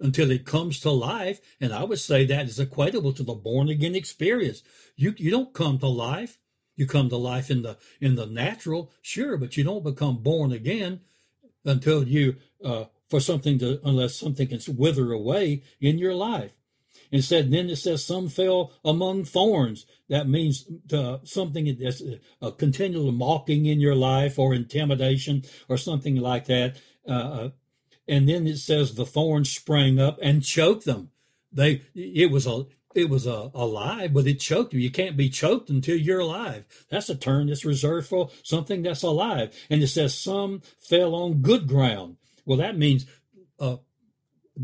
[0.00, 1.40] until it comes to life.
[1.60, 4.62] And I would say that is equatable to the born again experience.
[4.96, 6.38] You you don't come to life.
[6.78, 10.52] You come to life in the in the natural, sure, but you don't become born
[10.52, 11.00] again
[11.64, 16.54] until you uh, for something to unless something can wither away in your life.
[17.10, 19.86] And said then it says some fell among thorns.
[20.08, 22.00] That means uh, something that's
[22.40, 26.80] a continual mocking in your life or intimidation or something like that.
[27.08, 27.50] Uh, uh
[28.06, 31.10] and then it says the thorns sprang up and choked them.
[31.50, 32.66] They it was a
[32.98, 34.80] it was a, alive, but it choked you.
[34.80, 36.64] You can't be choked until you're alive.
[36.90, 39.54] That's a term that's reserved for something that's alive.
[39.70, 42.16] And it says some fell on good ground.
[42.44, 43.06] Well, that means
[43.60, 43.76] uh,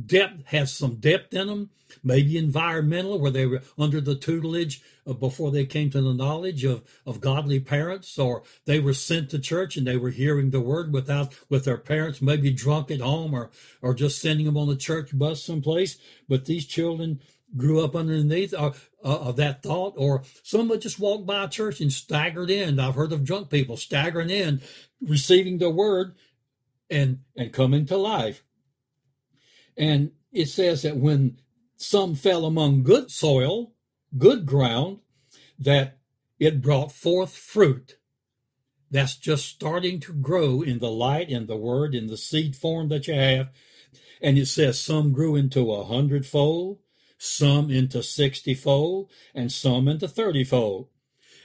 [0.06, 1.70] depth has some depth in them,
[2.02, 6.64] maybe environmental, where they were under the tutelage of, before they came to the knowledge
[6.64, 10.60] of, of godly parents, or they were sent to church and they were hearing the
[10.60, 13.50] word without with their parents, maybe drunk at home or
[13.82, 15.98] or just sending them on the church bus someplace.
[16.28, 17.20] But these children
[17.56, 18.72] grew up underneath uh,
[19.04, 22.78] uh, of that thought, or someone just walked by a church and staggered in.
[22.78, 24.60] I've heard of drunk people staggering in,
[25.00, 26.14] receiving the word,
[26.90, 28.42] and and coming to life.
[29.76, 31.38] And it says that when
[31.76, 33.72] some fell among good soil,
[34.16, 35.00] good ground,
[35.58, 35.98] that
[36.38, 37.96] it brought forth fruit.
[38.90, 42.88] That's just starting to grow in the light, in the word, in the seed form
[42.90, 43.48] that you have.
[44.20, 46.78] And it says some grew into a hundredfold,
[47.18, 50.88] some into sixtyfold, and some into thirtyfold.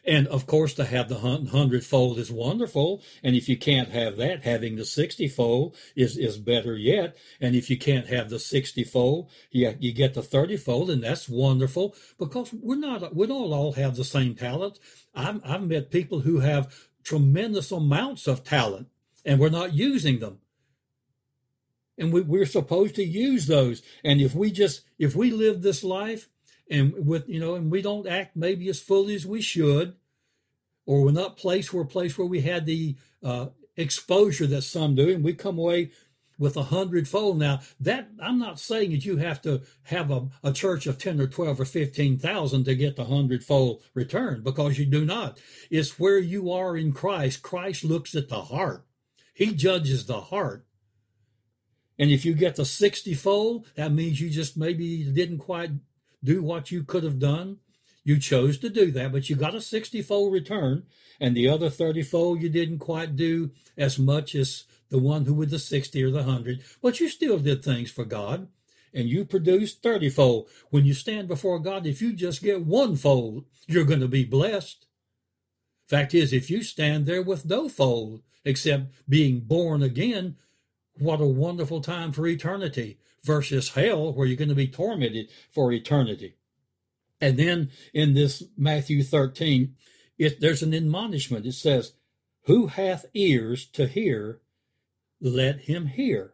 [0.06, 3.04] And of course, to have the hundredfold is wonderful.
[3.22, 7.18] And if you can't have that, having the sixtyfold is, is better yet.
[7.42, 11.96] And if you can't have the sixtyfold, you, you get the thirtyfold, and that's wonderful
[12.18, 14.80] because we're not, we don't all have the same talent.
[15.14, 18.88] I've, I've met people who have tremendous amounts of talent
[19.26, 20.40] and we're not using them
[22.00, 23.84] and we, we're supposed to use those.
[24.04, 26.30] And if we just if we live this life
[26.72, 29.96] and with you know and we don't act maybe as fully as we should,
[30.86, 34.96] or we're not placed where a place where we had the uh, exposure that some
[34.96, 35.92] do, and we come away
[36.38, 37.38] with a hundredfold.
[37.38, 41.20] Now that I'm not saying that you have to have a, a church of ten
[41.20, 45.38] or twelve or fifteen thousand to get the hundredfold return, because you do not.
[45.70, 47.42] It's where you are in Christ.
[47.42, 48.86] Christ looks at the heart.
[49.34, 50.66] He judges the heart.
[52.00, 55.72] And if you get the 60 fold, that means you just maybe didn't quite
[56.24, 57.58] do what you could have done.
[58.06, 60.84] You chose to do that, but you got a 60 fold return.
[61.20, 65.34] And the other 30 fold, you didn't quite do as much as the one who
[65.34, 68.48] with the 60 or the 100, but you still did things for God.
[68.92, 70.50] And you produced 30 fold.
[70.72, 74.26] When you stand before God, if you just get one fold, you're going to be
[74.26, 74.88] blessed.
[75.88, 80.38] Fact is, if you stand there with no fold, except being born again,
[81.00, 85.72] what a wonderful time for eternity versus hell where you're going to be tormented for
[85.72, 86.36] eternity.
[87.22, 89.76] And then in this Matthew 13,
[90.18, 91.46] it, there's an admonishment.
[91.46, 91.94] It says,
[92.44, 94.42] Who hath ears to hear,
[95.22, 96.34] let him hear.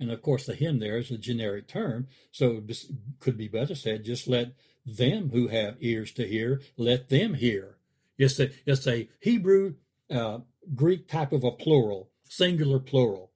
[0.00, 2.84] And of course, the him there is a generic term, so it
[3.20, 4.52] could be better said, just let
[4.84, 7.78] them who have ears to hear, let them hear.
[8.18, 9.74] It's a, it's a Hebrew,
[10.10, 10.38] uh,
[10.74, 13.30] Greek type of a plural, singular plural.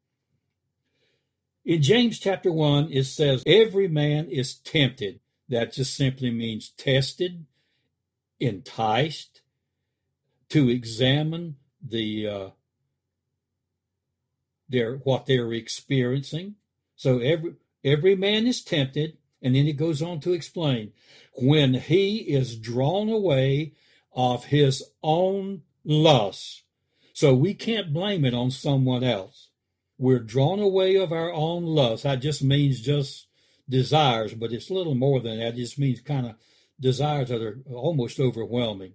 [1.68, 5.20] In James chapter 1, it says, Every man is tempted.
[5.50, 7.44] That just simply means tested,
[8.40, 9.42] enticed,
[10.48, 12.48] to examine the uh,
[14.66, 16.54] their what they're experiencing.
[16.96, 20.92] So every every man is tempted, and then it goes on to explain
[21.34, 23.74] when he is drawn away
[24.14, 26.62] of his own lust.
[27.12, 29.47] So we can't blame it on someone else.
[29.98, 32.04] We're drawn away of our own lust.
[32.04, 33.26] That just means just
[33.68, 35.54] desires, but it's little more than that.
[35.54, 36.36] It just means kind of
[36.80, 38.94] desires that are almost overwhelming.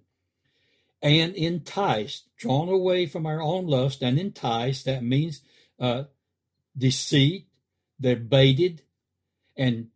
[1.02, 5.42] And enticed, drawn away from our own lust and enticed, that means
[5.78, 6.04] uh,
[6.76, 7.48] deceit,
[7.98, 8.82] they're baited
[9.56, 9.88] and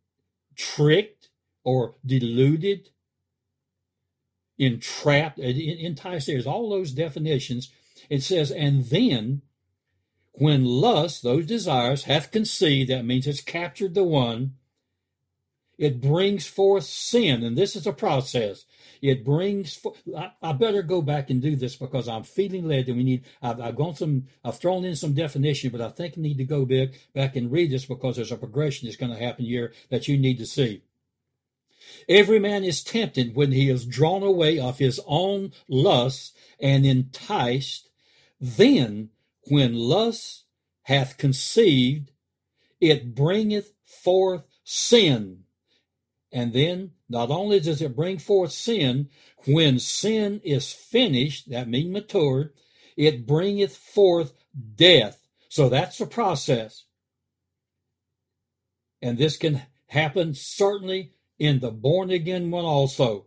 [0.54, 1.30] tricked
[1.64, 2.90] or deluded,
[4.58, 6.26] entrapped, enticed.
[6.26, 7.72] There's all those definitions.
[8.10, 9.42] It says, and then
[10.32, 14.54] when lust, those desires, hath conceived, that means it's captured the one,
[15.78, 17.44] it brings forth sin.
[17.44, 18.64] And this is a process.
[19.00, 22.88] It brings, for, I, I, better go back and do this because I'm feeling led
[22.88, 26.14] and we need, I've, I've gone some, I've thrown in some definition, but I think
[26.16, 29.12] I need to go back, back and read this because there's a progression that's going
[29.12, 30.82] to happen here that you need to see.
[32.08, 37.88] Every man is tempted when he is drawn away of his own lusts and enticed.
[38.40, 39.10] Then
[39.50, 40.44] when lust
[40.82, 42.10] hath conceived,
[42.80, 45.44] it bringeth forth sin.
[46.32, 49.08] And then not only does it bring forth sin,
[49.46, 52.52] when sin is finished, that means matured,
[52.96, 54.32] it bringeth forth
[54.76, 55.26] death.
[55.48, 56.84] So that's the process.
[59.00, 63.26] And this can happen certainly in the born again one also.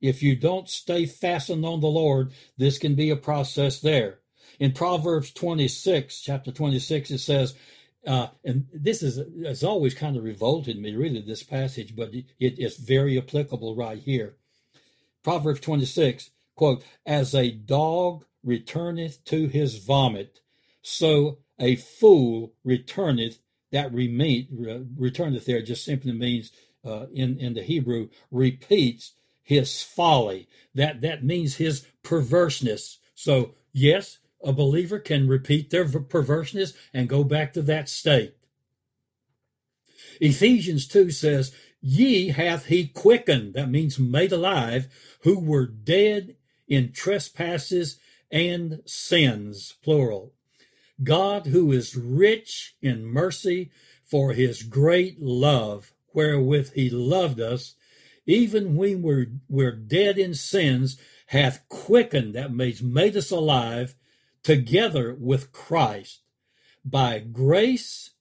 [0.00, 4.20] If you don't stay fastened on the Lord, this can be a process there.
[4.58, 7.54] In Proverbs 26, chapter 26, it says,
[8.06, 12.26] uh, and this is has always kind of revolted me, really, this passage, but it,
[12.38, 14.36] it's very applicable right here.
[15.24, 20.40] Proverbs 26, quote, As a dog returneth to his vomit,
[20.82, 23.40] so a fool returneth,
[23.72, 24.46] that remain,
[24.96, 26.52] returneth there just simply means
[26.84, 30.48] uh, in, in the Hebrew, repeats his folly.
[30.74, 32.98] That, that means his perverseness.
[33.14, 38.36] So, yes, a believer can repeat their perverseness and go back to that state.
[40.20, 44.86] Ephesians 2 says, Ye hath he quickened, that means made alive,
[45.22, 46.36] who were dead
[46.68, 47.98] in trespasses
[48.30, 50.32] and sins, plural.
[51.02, 53.70] God, who is rich in mercy
[54.04, 57.74] for his great love, wherewith he loved us,
[58.26, 63.96] even when we're, we're dead in sins, hath quickened, that means made us alive,
[64.46, 66.20] together with Christ.
[66.84, 68.12] By grace,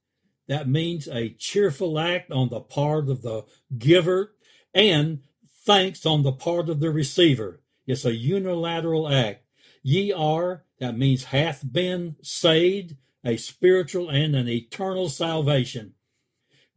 [0.47, 3.45] that means a cheerful act on the part of the
[3.77, 4.33] giver
[4.73, 5.19] and
[5.67, 7.61] thanks on the part of the receiver.
[7.85, 9.43] It's a unilateral act.
[9.83, 15.93] Ye are, that means hath been saved, a spiritual and an eternal salvation,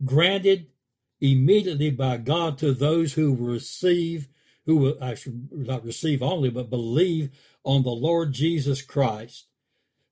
[0.04, 0.66] granted
[1.22, 4.28] immediately by God to those who receive,
[4.66, 7.30] who I should not receive only, but believe
[7.68, 9.46] on the Lord Jesus Christ.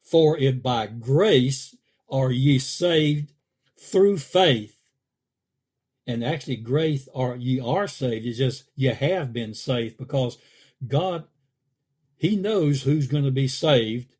[0.03, 1.75] For if by grace
[2.07, 3.33] are ye saved
[3.79, 4.79] through faith,
[6.07, 10.37] and actually grace are ye are saved is just you have been saved because
[10.87, 11.25] God
[12.15, 14.15] he knows who's going to be saved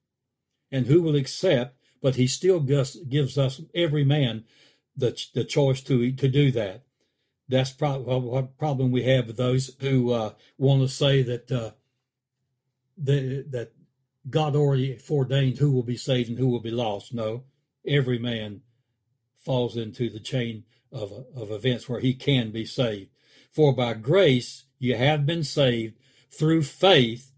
[0.73, 4.45] and who will accept, but he still gives, gives us every man
[4.97, 6.85] the the choice to to do that.
[7.51, 11.71] That's probably what problem we have with those who uh, want to say that uh,
[12.97, 13.73] the, that
[14.29, 17.15] God already foreordained who will be saved and who will be lost.
[17.15, 17.45] No,
[17.87, 18.63] every man
[19.37, 23.11] falls into the chain of, of events where he can be saved.
[23.53, 25.95] For by grace you have been saved
[26.31, 27.33] through faith.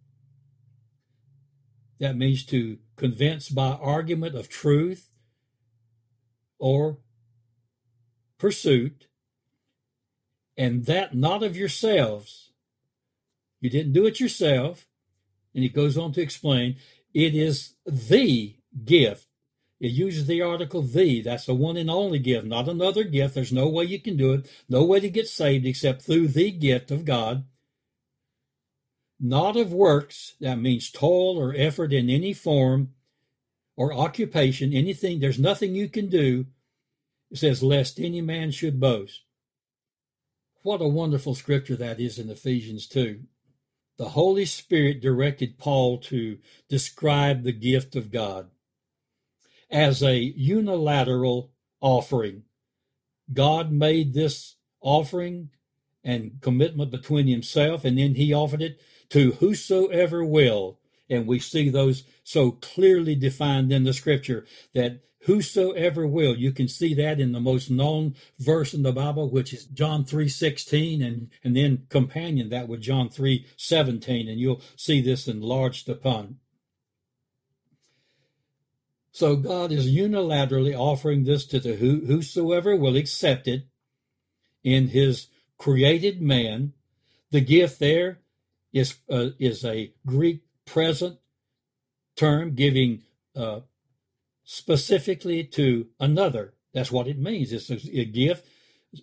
[2.01, 5.13] That means to convince by argument of truth
[6.59, 6.99] or
[8.39, 9.07] pursuit,
[10.57, 12.51] and that not of yourselves.
[13.61, 14.88] You didn't do it yourself.
[15.55, 16.77] And he goes on to explain
[17.15, 19.27] it is the gift.
[19.81, 21.21] It uses the article the.
[21.21, 23.35] That's the one and only gift, not another gift.
[23.35, 26.51] There's no way you can do it, no way to get saved except through the
[26.51, 27.45] gift of God.
[29.21, 32.95] Not of works, that means toil or effort in any form
[33.77, 36.47] or occupation, anything, there's nothing you can do.
[37.31, 39.23] It says, lest any man should boast.
[40.63, 43.21] What a wonderful scripture that is in Ephesians 2
[43.99, 46.39] the Holy Spirit directed Paul to
[46.69, 48.49] describe the gift of God
[49.71, 52.45] as a unilateral offering.
[53.33, 55.51] God made this offering
[56.05, 58.81] and commitment between himself, and then he offered it
[59.11, 60.79] to whosoever will.
[61.11, 66.37] And we see those so clearly defined in the scripture that whosoever will.
[66.37, 70.05] You can see that in the most known verse in the Bible, which is John
[70.05, 76.39] 3.16, and, and then companion that with John 3.17, and you'll see this enlarged upon.
[79.11, 83.67] So God is unilaterally offering this to the who, whosoever will accept it
[84.63, 86.75] in his created man.
[87.31, 88.21] The gift there
[88.73, 91.19] is, uh, is a Greek present
[92.15, 93.03] term giving
[93.35, 93.61] uh,
[94.51, 96.55] specifically to another.
[96.73, 97.53] That's what it means.
[97.53, 98.47] It's a, a gift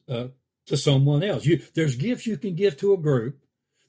[0.09, 0.29] uh,
[0.65, 1.45] to someone else.
[1.45, 3.37] You, there's gifts you can give to a group.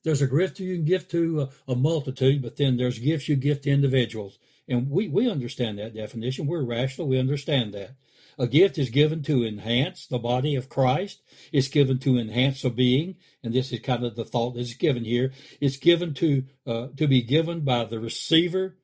[0.04, 3.36] There's a gift you can give to a, a multitude, but then there's gifts you
[3.36, 4.38] give to individuals.
[4.68, 6.46] And we, we understand that definition.
[6.46, 7.08] We're rational.
[7.08, 7.92] We understand that.
[8.38, 11.22] A gift is given to enhance the body of Christ.
[11.52, 15.06] It's given to enhance a being, and this is kind of the thought that's given
[15.06, 15.32] here.
[15.58, 18.76] It's given to uh, to be given by the receiver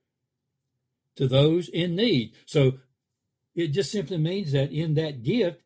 [1.16, 2.34] to those in need.
[2.46, 2.74] So
[3.54, 5.60] it just simply means that in that gift,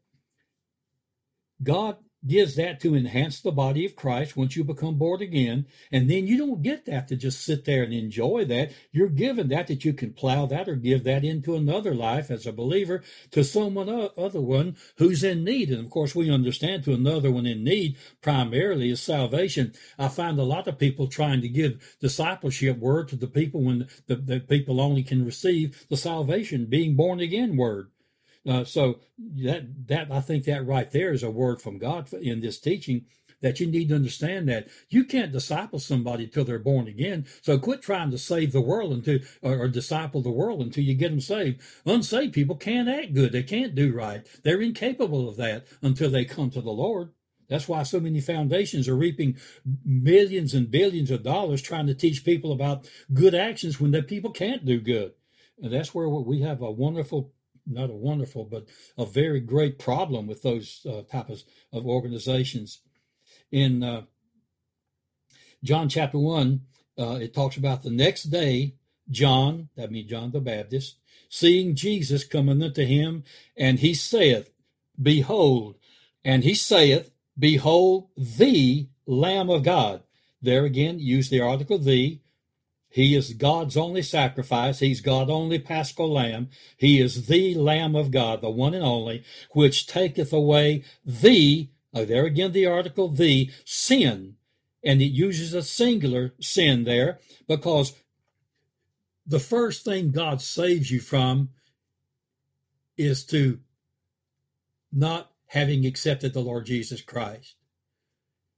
[1.63, 5.67] God gives that to enhance the body of Christ once you become born again.
[5.93, 8.73] And then you don't get that to just sit there and enjoy that.
[8.93, 12.47] You're given that that you can plow that or give that into another life as
[12.47, 15.71] a believer to someone other one who's in need.
[15.71, 19.73] And of course, we understand to another one in need primarily is salvation.
[19.99, 23.89] I find a lot of people trying to give discipleship word to the people when
[24.07, 27.91] the, the people only can receive the salvation, being born again word.
[28.47, 32.41] Uh, so that that I think that right there is a word from God in
[32.41, 33.07] this teaching
[33.43, 37.27] that you need to understand that you can't disciple somebody till they're born again.
[37.43, 40.95] So quit trying to save the world until or, or, disciple the world until you
[40.95, 41.61] get them saved.
[41.85, 43.33] Unsaved people can't act good.
[43.33, 44.27] They can't do right.
[44.43, 47.11] They're incapable of that until they come to the Lord.
[47.49, 49.37] That's why so many foundations are reaping
[49.85, 54.31] millions and billions of dollars trying to teach people about good actions when the people
[54.33, 55.13] can't do good.
[55.63, 57.33] And that's where we have a wonderful
[57.67, 62.81] not a wonderful, but a very great problem with those uh, types of organizations.
[63.51, 64.03] In uh,
[65.63, 66.61] John chapter 1,
[66.99, 68.75] uh, it talks about the next day,
[69.11, 70.97] John, that means John the Baptist,
[71.29, 73.25] seeing Jesus coming unto him,
[73.57, 74.51] and he saith,
[75.01, 75.77] Behold,
[76.25, 80.03] and he saith, Behold, the Lamb of God.
[80.41, 82.21] There again, use the article the,
[82.97, 84.79] he is God's only sacrifice.
[84.79, 86.49] He's God only paschal lamb.
[86.79, 92.07] He is the Lamb of God, the one and only, which taketh away the, oh,
[92.07, 94.37] there again the article the, sin.
[94.83, 97.93] And it uses a singular sin there because
[99.27, 101.51] the first thing God saves you from
[102.97, 103.61] is to
[104.91, 107.57] not having accepted the Lord Jesus Christ.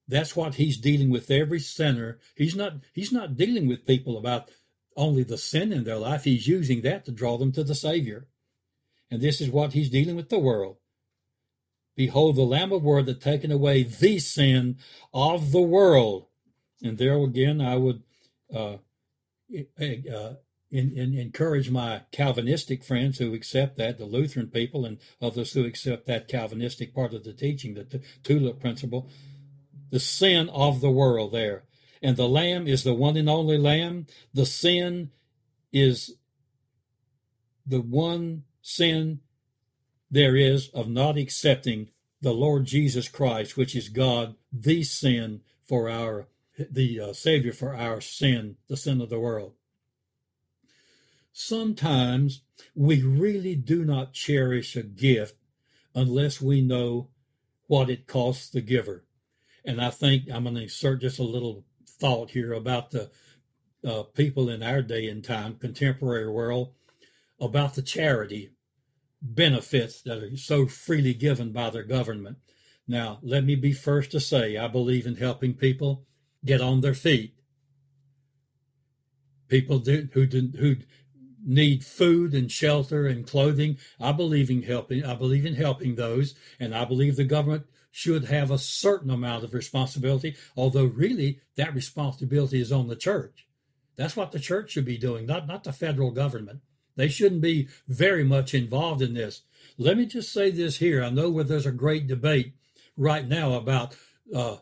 [0.08, 2.18] That's what he's dealing with every sinner.
[2.34, 4.50] He's not he's not dealing with people about
[4.96, 6.24] only the sin in their life.
[6.24, 8.26] He's using that to draw them to the Savior.
[9.10, 10.78] And this is what he's dealing with the world.
[11.94, 14.78] Behold the Lamb of God that taken away the sin
[15.12, 16.26] of the world.
[16.82, 18.02] And there again, I would
[18.54, 18.76] uh,
[19.80, 20.34] uh,
[20.70, 25.64] in, in, encourage my Calvinistic friends who accept that, the Lutheran people and others who
[25.64, 29.08] accept that Calvinistic part of the teaching, the t- tulip principle,
[29.90, 31.64] the sin of the world there.
[32.02, 34.06] And the Lamb is the one and only Lamb.
[34.32, 35.10] The sin
[35.72, 36.14] is
[37.66, 39.20] the one sin
[40.10, 45.88] there is of not accepting the Lord Jesus Christ, which is God, the sin for
[45.88, 46.28] our,
[46.58, 49.52] the uh, Savior for our sin, the sin of the world.
[51.32, 52.42] Sometimes
[52.74, 55.36] we really do not cherish a gift
[55.94, 57.10] unless we know
[57.66, 59.04] what it costs the giver.
[59.64, 63.10] And I think I'm going to insert just a little thought here about the
[63.84, 66.72] uh, people in our day and time, contemporary world,
[67.40, 68.50] about the charity
[69.20, 72.38] benefits that are so freely given by their government.
[72.86, 76.06] Now, let me be first to say I believe in helping people
[76.44, 77.34] get on their feet.
[79.48, 80.76] People do, who who
[81.44, 83.78] need food and shelter and clothing.
[83.98, 85.04] I believe in helping.
[85.04, 87.64] I believe in helping those, and I believe the government
[87.98, 93.48] should have a certain amount of responsibility, although really that responsibility is on the church.
[93.96, 96.60] That's what the church should be doing, not, not the federal government.
[96.94, 99.42] They shouldn't be very much involved in this.
[99.78, 101.02] Let me just say this here.
[101.02, 102.54] I know where there's a great debate
[102.96, 103.96] right now about
[104.32, 104.58] uh,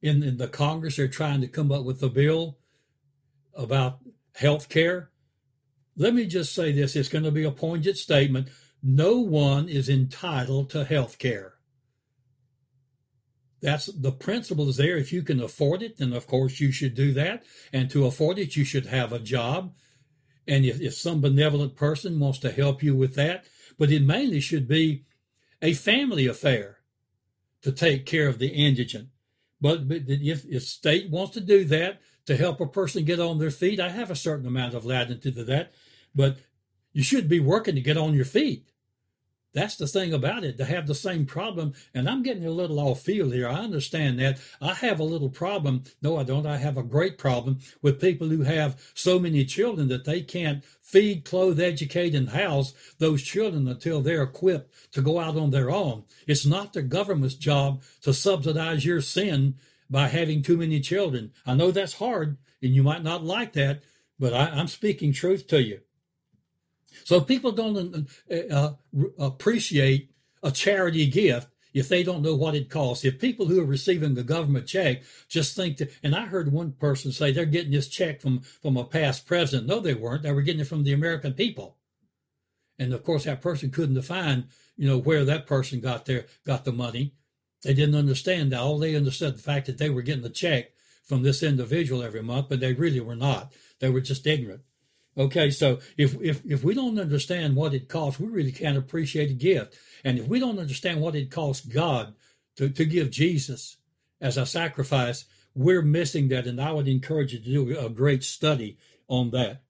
[0.00, 2.56] in, in the Congress, they're trying to come up with a bill
[3.54, 3.98] about
[4.36, 5.10] health care.
[5.98, 8.48] Let me just say this it's going to be a poignant statement.
[8.82, 11.53] No one is entitled to health care.
[13.64, 14.98] That's the principle is there.
[14.98, 17.44] If you can afford it, then of course you should do that.
[17.72, 19.72] And to afford it, you should have a job.
[20.46, 23.46] And if, if some benevolent person wants to help you with that,
[23.78, 25.06] but it mainly should be
[25.62, 26.80] a family affair
[27.62, 29.08] to take care of the indigent.
[29.62, 33.38] But, but if, if state wants to do that to help a person get on
[33.38, 35.72] their feet, I have a certain amount of latitude to that.
[36.14, 36.36] But
[36.92, 38.68] you should be working to get on your feet.
[39.54, 41.74] That's the thing about it, to have the same problem.
[41.94, 43.48] And I'm getting a little off field here.
[43.48, 44.40] I understand that.
[44.60, 45.84] I have a little problem.
[46.02, 46.44] No, I don't.
[46.44, 50.64] I have a great problem with people who have so many children that they can't
[50.82, 55.70] feed, clothe, educate, and house those children until they're equipped to go out on their
[55.70, 56.04] own.
[56.26, 59.54] It's not the government's job to subsidize your sin
[59.88, 61.32] by having too many children.
[61.46, 63.82] I know that's hard and you might not like that,
[64.18, 65.80] but I, I'm speaking truth to you.
[67.02, 68.72] So people don't uh, uh
[69.18, 70.10] appreciate
[70.42, 73.04] a charity gift if they don't know what it costs.
[73.04, 76.72] If people who are receiving the government check just think that, and I heard one
[76.72, 79.68] person say they're getting this check from, from a past president.
[79.68, 80.22] No, they weren't.
[80.22, 81.76] They were getting it from the American people.
[82.78, 86.64] And of course, that person couldn't define, you know, where that person got their, got
[86.64, 87.14] the money.
[87.64, 88.60] They didn't understand that.
[88.60, 90.72] All they understood the fact that they were getting a check
[91.04, 93.52] from this individual every month, but they really were not.
[93.80, 94.62] They were just ignorant.
[95.16, 99.30] Okay, so if if if we don't understand what it costs, we really can't appreciate
[99.30, 99.78] a gift.
[100.02, 102.14] And if we don't understand what it costs God
[102.56, 103.76] to, to give Jesus
[104.20, 106.46] as a sacrifice, we're missing that.
[106.46, 109.62] And I would encourage you to do a great study on that.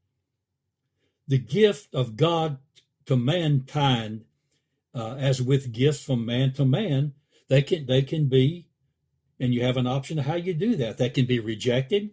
[1.29, 2.59] The gift of God
[3.05, 4.25] to mankind,
[4.95, 7.13] uh, as with gifts from man to man,
[7.49, 8.67] they can they can be,
[9.39, 10.97] and you have an option of how you do that.
[10.97, 12.13] That can be rejected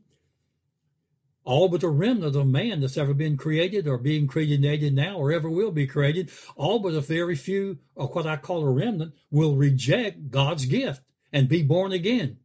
[1.43, 5.31] all but a remnant of man that's ever been created or being created now or
[5.31, 9.13] ever will be created, all but a very few of what I call a remnant
[9.31, 11.01] will reject God's gift
[11.33, 12.37] and be born again.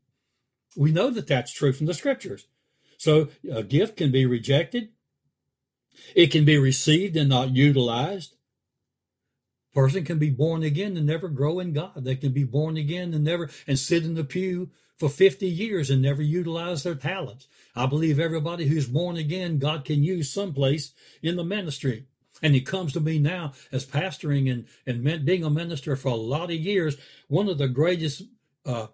[0.76, 2.46] We know that that's true from the scriptures.
[2.98, 4.90] So a gift can be rejected.
[6.14, 8.34] It can be received and not utilized.
[9.74, 12.04] Person can be born again and never grow in God.
[12.04, 15.90] They can be born again and never and sit in the pew for 50 years
[15.90, 17.46] and never utilize their talents.
[17.74, 20.92] I believe everybody who's born again, God can use someplace
[21.22, 22.06] in the ministry.
[22.42, 26.16] And he comes to me now as pastoring and, and being a minister for a
[26.16, 26.96] lot of years.
[27.28, 28.22] One of the greatest
[28.64, 28.88] uh,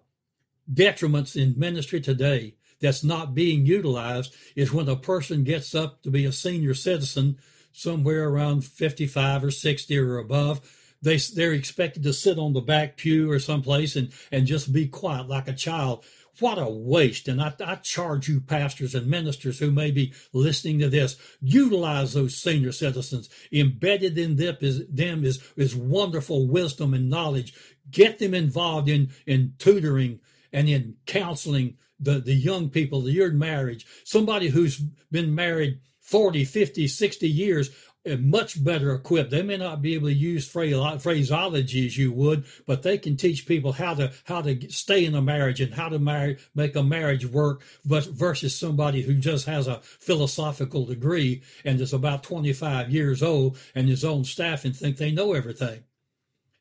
[0.71, 6.11] detriments in ministry today that's not being utilized is when a person gets up to
[6.11, 7.37] be a senior citizen
[7.71, 10.61] somewhere around 55 or 60 or above
[11.03, 14.87] they they're expected to sit on the back pew or someplace and and just be
[14.87, 16.03] quiet like a child.
[16.39, 17.27] What a waste!
[17.27, 22.13] And I, I charge you, pastors and ministers who may be listening to this, utilize
[22.13, 23.29] those senior citizens.
[23.51, 27.53] Embedded in them is them is is wonderful wisdom and knowledge.
[27.91, 33.31] Get them involved in in tutoring and in counseling the the young people, the your
[33.31, 33.85] marriage.
[34.03, 34.79] Somebody who's
[35.11, 37.69] been married 40, 50, 60 years
[38.05, 39.31] much better equipped.
[39.31, 43.47] They may not be able to use phraseology as you would, but they can teach
[43.47, 46.83] people how to how to stay in a marriage and how to marry, make a
[46.83, 47.61] marriage work.
[47.85, 53.57] But versus somebody who just has a philosophical degree and is about 25 years old
[53.73, 55.83] and his own staff and think they know everything,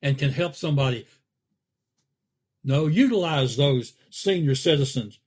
[0.01, 1.07] and can help somebody.
[2.64, 5.18] No, utilize those senior citizens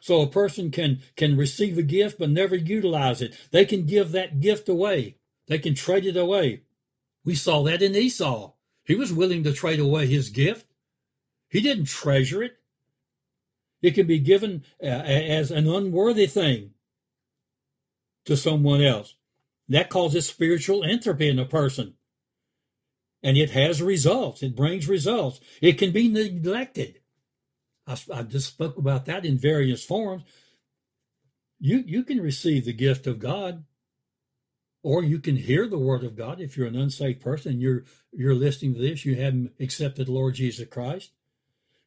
[0.00, 3.36] so a person can can receive a gift but never utilize it.
[3.50, 5.16] They can give that gift away.
[5.48, 6.62] They can trade it away.
[7.24, 8.52] We saw that in Esau.
[8.84, 10.66] He was willing to trade away his gift.
[11.48, 12.58] He didn't treasure it.
[13.80, 16.72] It can be given uh, as an unworthy thing
[18.24, 19.14] to someone else.
[19.68, 21.94] That causes spiritual entropy in a person.
[23.22, 24.42] And it has results.
[24.42, 25.40] It brings results.
[25.60, 27.00] It can be neglected.
[27.86, 30.24] I, I just spoke about that in various forms.
[31.58, 33.64] You, you can receive the gift of God
[34.82, 38.34] or you can hear the word of God if you're an unsaved person you're you're
[38.34, 41.12] listening to this you haven't accepted Lord Jesus Christ.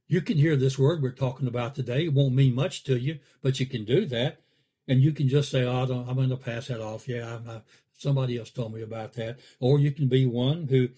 [0.07, 2.05] You can hear this word we're talking about today.
[2.05, 4.41] It won't mean much to you but you can do that.
[4.87, 7.07] And you can just say oh, I am going to pass that off.
[7.07, 7.61] Yeah I,
[7.93, 9.39] somebody else told me about that.
[9.59, 10.89] Or you can be one who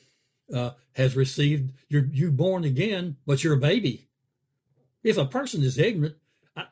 [0.53, 4.07] uh, has received you're you born again but you're a baby.
[5.03, 6.15] If a person is ignorant
[6.55, 6.65] I,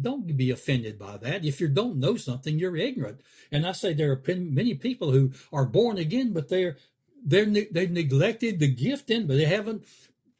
[0.00, 1.44] don't be offended by that.
[1.44, 3.20] If you don't know something, you're ignorant.
[3.50, 6.76] And I say there are many people who are born again, but they're
[7.24, 9.84] they're they've neglected the gift in, but they haven't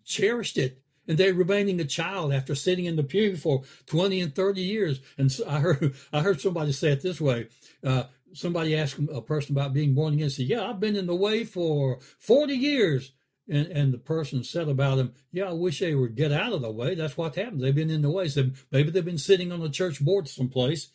[0.04, 4.34] cherished it, and they're remaining a child after sitting in the pew for twenty and
[4.34, 5.00] thirty years.
[5.18, 7.48] And so I heard I heard somebody say it this way.
[7.82, 10.30] Uh, somebody asked a person about being born again.
[10.30, 13.12] Said, "Yeah, I've been in the way for forty years."
[13.48, 16.62] And, and the person said about him, yeah, I wish they would get out of
[16.62, 16.94] the way.
[16.94, 17.62] That's what happens.
[17.62, 18.28] They've been in the way.
[18.28, 20.88] So maybe they've been sitting on the church board someplace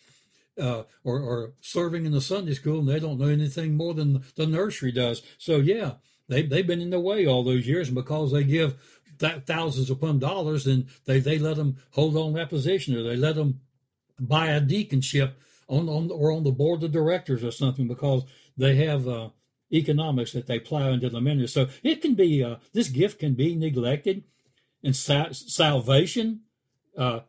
[0.60, 4.24] uh, or, or serving in the Sunday school and they don't know anything more than
[4.36, 5.22] the nursery does.
[5.38, 5.94] So yeah,
[6.28, 7.88] they, they've been in the way all those years.
[7.88, 8.76] And because they give
[9.20, 13.16] th- thousands upon dollars, then they, they let them hold on that position or they
[13.16, 13.62] let them
[14.20, 15.34] buy a deaconship
[15.68, 18.24] on, on or on the board of directors or something because
[18.58, 19.30] they have uh,
[19.72, 21.66] economics that they plow into the ministry.
[21.66, 24.24] So it can be, uh, this gift can be neglected.
[24.84, 26.42] And sa- salvation
[26.98, 27.22] uh,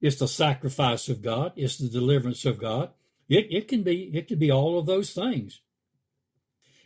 [0.00, 2.90] is the sacrifice of God, it's the deliverance of God.
[3.28, 5.60] It, it can be it can be all of those things.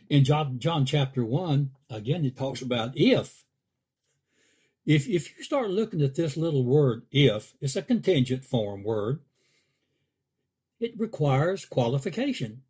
[0.09, 3.45] In John, John chapter one, again, it talks about if.
[4.85, 9.21] If if you start looking at this little word if, it's a contingent form word.
[10.79, 12.63] It requires qualification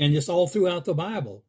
[0.00, 1.44] and it's all throughout the Bible.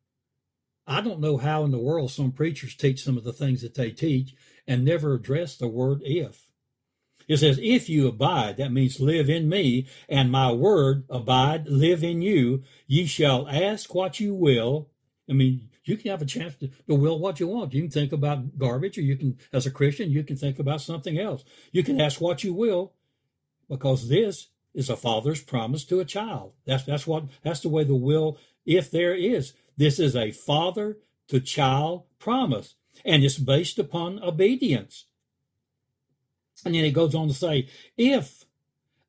[0.85, 3.75] I don't know how in the world some preachers teach some of the things that
[3.75, 4.35] they teach
[4.67, 6.47] and never address the word if.
[7.27, 12.03] It says, if you abide, that means live in me, and my word abide, live
[12.03, 14.89] in you, ye shall ask what you will,
[15.29, 17.73] I mean, you can have a chance to, to will what you want.
[17.73, 20.81] You can think about garbage, or you can, as a Christian, you can think about
[20.81, 21.45] something else.
[21.71, 22.93] You can ask what you will,
[23.69, 26.53] because this is a father's promise to a child.
[26.65, 29.53] That's that's what that's the way the will, if there is.
[29.77, 30.97] This is a father
[31.27, 35.05] to child promise, and it's based upon obedience.
[36.63, 37.67] And then he goes on to say,
[37.97, 38.45] if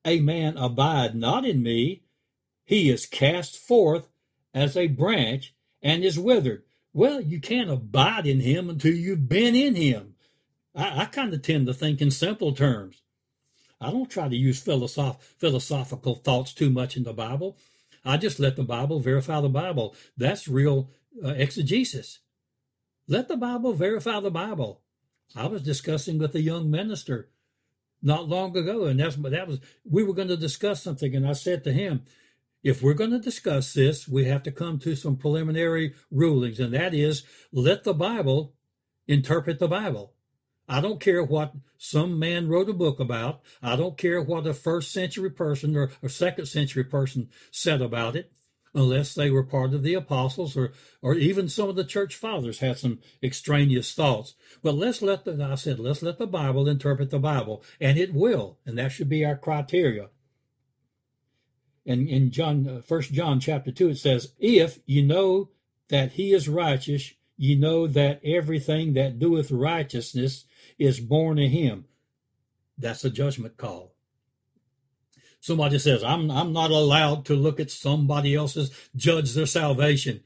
[0.03, 2.01] a man abide not in me,
[2.65, 4.07] he is cast forth
[4.53, 6.63] as a branch and is withered.
[6.93, 10.15] Well, you can't abide in him until you've been in him.
[10.75, 13.02] I, I kind of tend to think in simple terms.
[13.83, 17.57] I don't try to use philosoph- philosophical thoughts too much in the Bible.
[18.05, 19.95] I just let the Bible verify the Bible.
[20.17, 20.89] That's real
[21.23, 22.19] uh, exegesis.
[23.07, 24.81] Let the Bible verify the Bible.
[25.35, 27.29] I was discussing with a young minister
[28.01, 29.59] not long ago, and that's that was
[29.89, 32.03] we were going to discuss something, and I said to him,
[32.61, 36.73] if we're going to discuss this, we have to come to some preliminary rulings, and
[36.73, 38.55] that is let the Bible
[39.07, 40.12] interpret the Bible.
[40.67, 43.41] I don't care what some man wrote a book about.
[43.61, 48.15] I don't care what a first century person or a second century person said about
[48.15, 48.31] it,
[48.73, 52.59] unless they were part of the apostles or, or even some of the church fathers
[52.59, 54.35] had some extraneous thoughts.
[54.61, 58.13] But let's let the, I said, let's let the Bible interpret the Bible, and it
[58.13, 60.09] will, and that should be our criteria.
[61.85, 65.49] And in John, uh, First John chapter two, it says, "If you know
[65.89, 70.45] that He is righteous, you know that everything that doeth righteousness
[70.77, 71.85] is born of Him."
[72.77, 73.95] That's a judgment call.
[75.39, 80.23] Somebody says, "I'm I'm not allowed to look at somebody else's judge their salvation."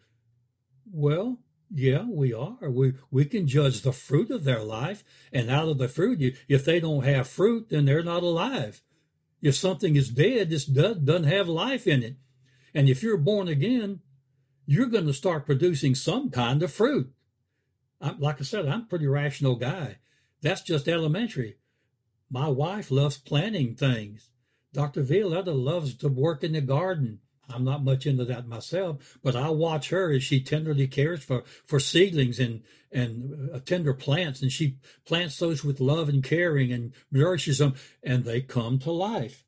[0.91, 2.69] Well, yeah, we are.
[2.69, 6.35] We we can judge the fruit of their life, and out of the fruit, you,
[6.47, 8.81] if they don't have fruit, then they're not alive.
[9.41, 12.15] If something is dead, it doesn't have life in it.
[12.73, 14.01] And if you're born again,
[14.65, 17.11] you're going to start producing some kind of fruit.
[18.01, 19.97] I'm, like I said, I'm a pretty rational guy.
[20.41, 21.57] That's just elementary.
[22.29, 24.29] My wife loves planting things.
[24.73, 25.01] Dr.
[25.03, 27.19] Violetta loves to work in the garden.
[27.49, 31.43] I'm not much into that myself, but I watch her as she tenderly cares for,
[31.65, 36.73] for seedlings and, and uh, tender plants, and she plants those with love and caring
[36.73, 39.45] and nourishes them, and they come to life.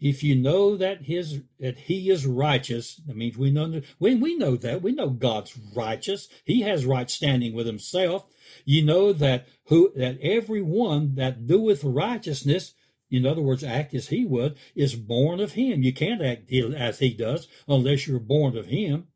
[0.00, 4.36] If you know that his that he is righteous, that means we know when we
[4.36, 6.28] know that we know God's righteous.
[6.44, 8.26] He has right standing with Himself.
[8.64, 12.74] You know that who that every one that doeth righteousness
[13.10, 15.82] in other words, act as he would, is born of him.
[15.82, 19.08] You can't act as he does unless you're born of him.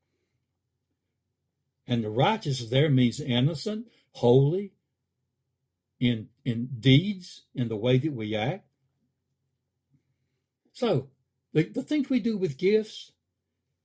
[1.87, 4.73] And the righteous there means innocent, holy,
[6.01, 8.67] in, in deeds, in the way that we act.
[10.73, 11.09] So,
[11.53, 13.13] the, the things we do with gifts,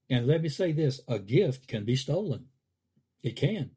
[0.10, 2.46] and let me say this a gift can be stolen.
[3.24, 3.72] It can.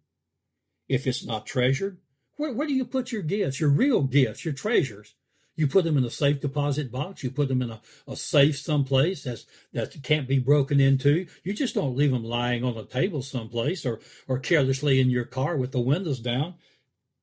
[0.88, 1.98] If it's not treasured,
[2.36, 5.14] where, where do you put your gifts, your real gifts, your treasures?
[5.56, 7.22] You put them in a safe deposit box.
[7.22, 9.44] You put them in a, a safe someplace that's,
[9.74, 11.26] that can't be broken into.
[11.44, 15.26] You just don't leave them lying on a table someplace or, or carelessly in your
[15.26, 16.54] car with the windows down.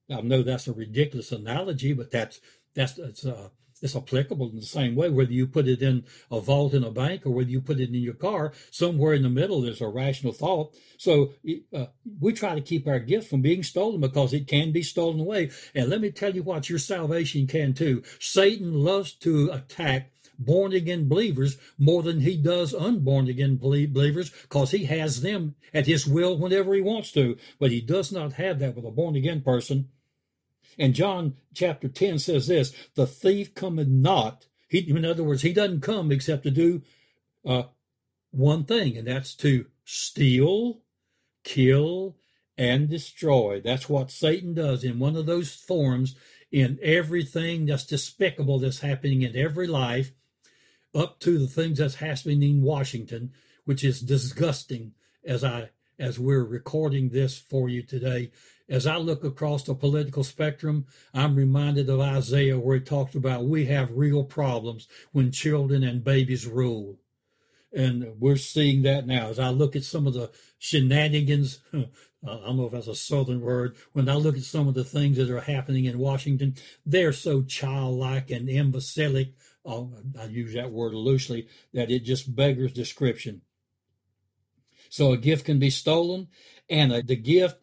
[0.08, 2.40] I know that's a ridiculous analogy, but that's,
[2.76, 3.50] that's, that's, uh,
[3.82, 6.92] it's applicable in the same way, whether you put it in a vault in a
[6.92, 9.88] bank or whether you put it in your car, somewhere in the middle, there's a
[9.88, 10.74] rational thought.
[10.98, 11.34] So
[11.74, 11.88] uh,
[12.20, 15.52] we try to keep our gift from being stolen because it can be stolen away.
[15.76, 18.04] And let me tell you what, your salvation can too.
[18.20, 24.72] Satan loves to attack born again believers more than he does unborn again believers because
[24.72, 27.38] he has them at his will whenever he wants to.
[27.60, 29.90] But he does not have that with a born again person.
[30.78, 34.46] And John chapter 10 says this the thief cometh not.
[34.70, 36.82] He, in other words, he doesn't come except to do
[37.46, 37.64] uh,
[38.32, 40.82] one thing, and that's to steal,
[41.44, 42.18] kill,
[42.58, 43.62] and destroy.
[43.62, 46.16] That's what Satan does in one of those forms
[46.52, 50.12] in everything that's despicable that's happening in every life,
[50.94, 53.32] up to the things that's happening in Washington,
[53.66, 54.94] which is disgusting
[55.26, 55.70] as I
[56.00, 58.32] as we're recording this for you today
[58.70, 63.46] as I look across the political spectrum, I'm reminded of Isaiah where he talks about
[63.46, 67.00] we have real problems when children and babies rule.
[67.74, 69.28] And we're seeing that now.
[69.28, 71.84] As I look at some of the shenanigans, uh,
[72.24, 74.84] I don't know if that's a southern word, when I look at some of the
[74.84, 76.56] things that are happening in Washington,
[76.86, 82.74] they're so childlike and imbecilic, oh, I use that word loosely, that it just beggars
[82.74, 83.42] description.
[84.90, 86.28] So a gift can be stolen,
[86.70, 87.58] and a, the gift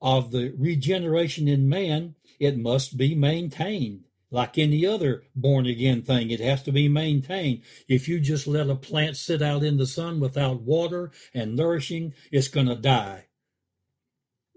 [0.00, 4.04] of the regeneration in man, it must be maintained.
[4.30, 6.30] like any other born again thing.
[6.30, 7.62] It has to be maintained.
[7.88, 12.12] If you just let a plant sit out in the sun without water and nourishing,
[12.30, 13.26] it's going to die.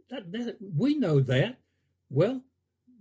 [0.10, 1.60] That, that, we know that.
[2.10, 2.42] Well,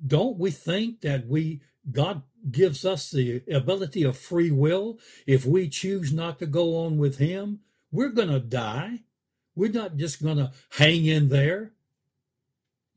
[0.07, 1.61] don't we think that we
[1.91, 5.01] God gives us the ability of free will?
[5.26, 7.61] If we choose not to go on with Him,
[7.91, 9.01] we're going to die.
[9.57, 11.72] We're not just going to hang in there.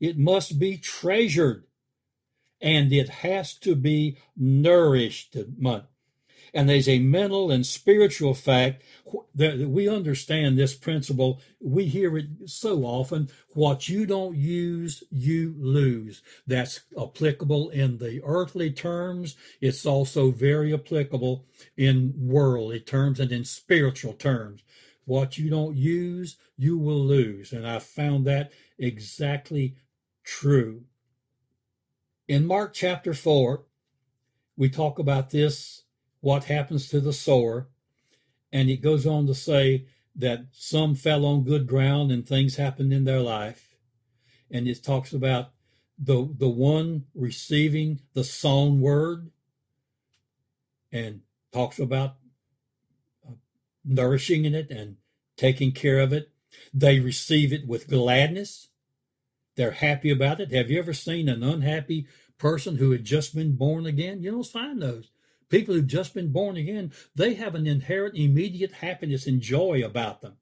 [0.00, 1.64] It must be treasured
[2.60, 5.36] and it has to be nourished.
[6.54, 8.82] And there's a mental and spiritual fact
[9.34, 11.40] that we understand this principle.
[11.60, 13.28] We hear it so often.
[13.54, 16.22] What you don't use, you lose.
[16.46, 19.36] That's applicable in the earthly terms.
[19.60, 21.44] It's also very applicable
[21.76, 24.62] in worldly terms and in spiritual terms.
[25.06, 27.52] What you don't use, you will lose.
[27.52, 29.76] And I found that exactly
[30.24, 30.84] true.
[32.26, 33.64] In Mark chapter 4,
[34.56, 35.82] we talk about this,
[36.20, 37.68] what happens to the sower,
[38.52, 42.92] and it goes on to say that some fell on good ground and things happened
[42.92, 43.76] in their life.
[44.50, 45.50] And it talks about
[45.98, 49.30] the, the one receiving the sown word
[50.92, 51.22] and
[51.52, 52.14] talks about
[53.26, 53.32] uh,
[53.84, 54.96] nourishing in it and
[55.36, 56.30] taking care of it.
[56.72, 58.68] They receive it with gladness.
[59.56, 60.52] They're happy about it.
[60.52, 62.06] Have you ever seen an unhappy
[62.38, 64.22] person who had just been born again?
[64.22, 65.10] You don't find those.
[65.48, 70.20] People who've just been born again, they have an inherent immediate happiness and joy about
[70.20, 70.36] them.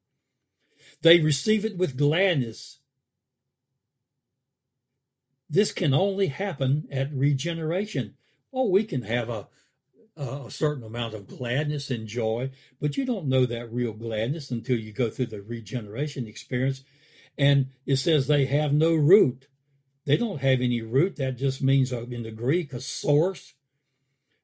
[1.01, 2.79] They receive it with gladness.
[5.49, 8.15] This can only happen at regeneration.
[8.51, 9.47] Oh, we can have a,
[10.17, 12.49] a certain amount of gladness and joy,
[12.81, 16.83] but you don't know that real gladness until you go through the regeneration experience
[17.37, 19.47] and it says they have no root.
[20.05, 21.15] They don't have any root.
[21.15, 23.53] That just means uh, in the Greek a source.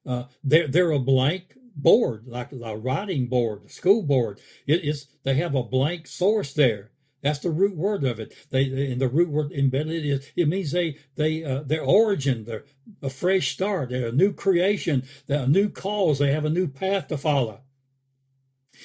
[0.06, 4.40] Uh, they're they're a blank board, like a writing board, a school board.
[4.66, 6.90] It is they have a blank source there.
[7.22, 8.34] That's the root word of it.
[8.50, 12.64] They in the root word embedded is it means they they uh, their origin, they're
[13.02, 16.18] a fresh start, they're a new creation, they're a new cause.
[16.18, 17.60] They have a new path to follow.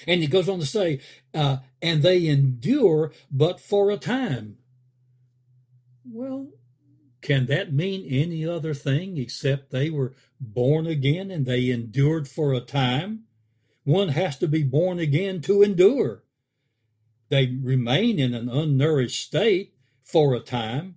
[0.07, 0.99] And he goes on to say,
[1.33, 4.57] uh, and they endure but for a time.
[6.03, 6.49] Well,
[7.21, 12.53] can that mean any other thing except they were born again and they endured for
[12.53, 13.23] a time?
[13.83, 16.23] One has to be born again to endure.
[17.29, 19.73] They remain in an unnourished state
[20.03, 20.95] for a time.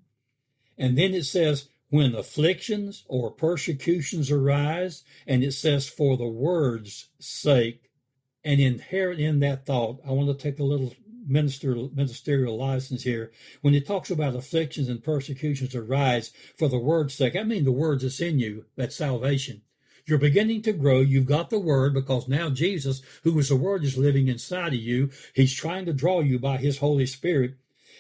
[0.77, 7.09] And then it says, when afflictions or persecutions arise, and it says, for the word's
[7.19, 7.88] sake,
[8.45, 10.95] and inherent in that thought, I want to take a little
[11.27, 13.31] ministerial, ministerial license here.
[13.61, 17.73] When it talks about afflictions and persecutions arise for the word's sake, I mean the
[17.73, 19.63] words that's in you, that's salvation.
[20.07, 21.01] You're beginning to grow.
[21.01, 24.81] You've got the word because now Jesus, who is the word, is living inside of
[24.81, 25.11] you.
[25.35, 27.57] He's trying to draw you by his Holy Spirit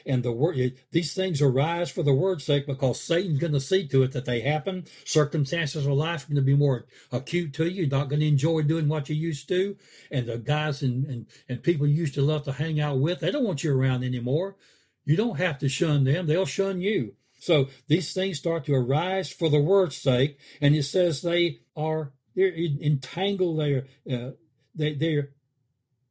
[0.08, 3.86] and the word these things arise for the word's sake because Satan's going to see
[3.88, 4.86] to it that they happen.
[5.04, 7.82] Circumstances of life are going to be more acute to you.
[7.82, 9.76] You're not going to enjoy doing what you used to.
[10.10, 13.20] And the guys and, and, and people you used to love to hang out with,
[13.20, 14.56] they don't want you around anymore.
[15.04, 16.26] You don't have to shun them.
[16.26, 17.14] They'll shun you.
[17.38, 20.38] So these things start to arise for the word's sake.
[20.60, 23.60] And it says they are, they're entangled.
[23.60, 24.30] They're, uh,
[24.74, 25.30] they, they're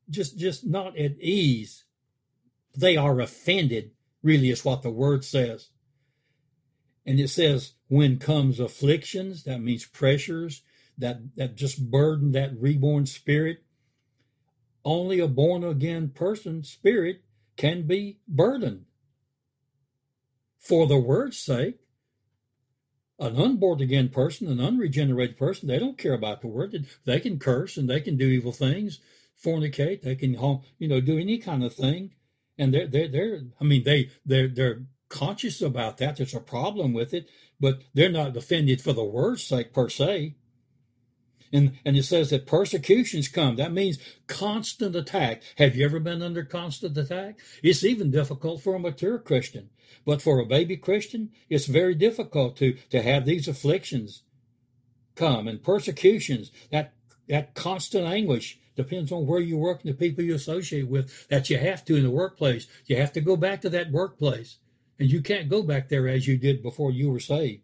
[0.09, 1.83] just, just not at ease
[2.77, 5.69] they are offended, really is what the word says.
[7.05, 10.61] And it says, when comes afflictions, that means pressures
[10.97, 13.63] that, that just burden that reborn spirit.
[14.85, 17.23] Only a born again person spirit
[17.57, 18.85] can be burdened.
[20.59, 21.79] For the word's sake,
[23.19, 26.85] an unborn again person, an unregenerated person, they don't care about the word.
[27.05, 28.99] They can curse and they can do evil things,
[29.43, 30.33] fornicate, they can,
[30.77, 32.11] you know, do any kind of thing
[32.57, 36.17] and they're they're, they're I mean they they're they're conscious about that.
[36.17, 37.29] There's a problem with it,
[37.59, 40.35] but they're not offended for the word's sake per se.
[41.53, 43.55] And and it says that persecutions come.
[43.55, 45.43] That means constant attack.
[45.57, 47.39] Have you ever been under constant attack?
[47.63, 49.69] It's even difficult for a mature Christian.
[50.05, 54.23] But for a baby Christian, it's very difficult to to have these afflictions
[55.15, 56.93] come and persecutions, that
[57.27, 61.49] that constant anguish depends on where you work and the people you associate with that
[61.49, 62.67] you have to in the workplace.
[62.85, 64.59] You have to go back to that workplace.
[64.99, 67.63] And you can't go back there as you did before you were saved.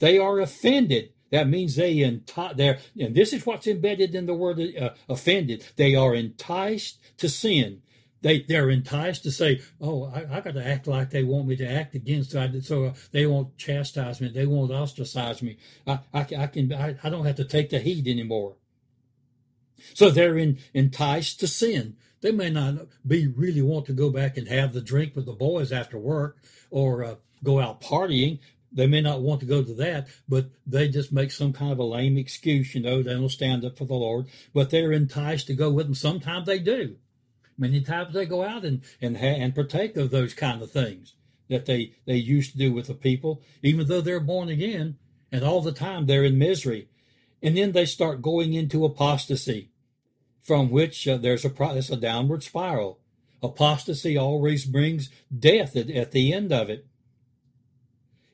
[0.00, 1.10] They are offended.
[1.30, 5.66] That means they enti- they're, and this is what's embedded in the word uh, offended.
[5.76, 7.82] They are enticed to sin.
[8.22, 11.56] they they're enticed to say, "Oh, I, I got to act like they want me
[11.56, 12.32] to act against.
[12.32, 15.58] so, I, so they won't chastise me, they won't ostracize me.
[15.86, 18.56] I, I, I can I, I don't have to take the heat anymore."
[19.94, 21.96] So they're in, enticed to sin.
[22.20, 25.32] They may not be really want to go back and have the drink with the
[25.32, 26.38] boys after work
[26.70, 28.38] or uh, go out partying.
[28.72, 31.78] They may not want to go to that, but they just make some kind of
[31.78, 33.02] a lame excuse, you know.
[33.02, 35.94] They don't stand up for the Lord, but they're enticed to go with them.
[35.94, 36.96] Sometimes they do.
[37.56, 41.14] Many times they go out and and and partake of those kind of things
[41.48, 44.96] that they they used to do with the people, even though they're born again,
[45.30, 46.88] and all the time they're in misery,
[47.44, 49.70] and then they start going into apostasy,
[50.40, 52.98] from which uh, there's a it's a downward spiral.
[53.42, 56.86] Apostasy always brings death at, at the end of it.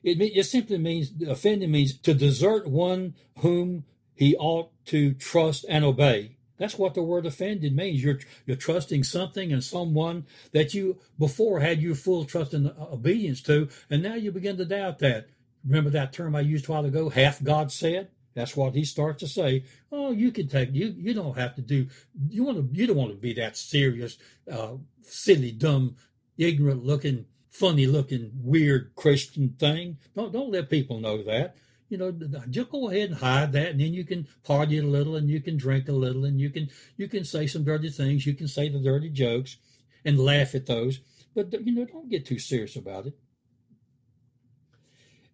[0.01, 3.83] It, it simply means offending means to desert one whom
[4.15, 6.37] he ought to trust and obey.
[6.57, 8.01] That's what the word offended means.
[8.01, 13.41] You're you're trusting something and someone that you before had your full trust and obedience
[13.41, 15.27] to, and now you begin to doubt that.
[15.65, 18.09] Remember that term I used a while ago, half God said?
[18.33, 19.65] That's what he starts to say.
[19.91, 20.93] Oh, you can take you.
[20.97, 21.87] You don't have to do.
[22.29, 22.79] You want to.
[22.79, 24.17] You don't want to be that serious,
[24.49, 25.97] uh, silly, dumb,
[26.37, 29.97] ignorant looking, funny looking, weird Christian thing.
[30.15, 31.55] Don't don't let people know that
[31.91, 32.09] you know,
[32.49, 35.41] just go ahead and hide that, and then you can party a little, and you
[35.41, 38.47] can drink a little, and you can you can say some dirty things, you can
[38.47, 39.57] say the dirty jokes,
[40.05, 41.01] and laugh at those,
[41.35, 43.13] but you know, don't get too serious about it.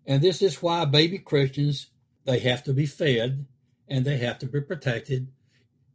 [0.07, 1.91] And this is why baby Christians
[2.27, 3.45] they have to be fed,
[3.87, 5.29] and they have to be protected.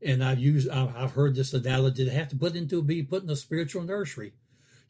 [0.04, 3.30] And I've used I've heard this analogy: they have to put into be put in
[3.30, 4.32] a spiritual nursery.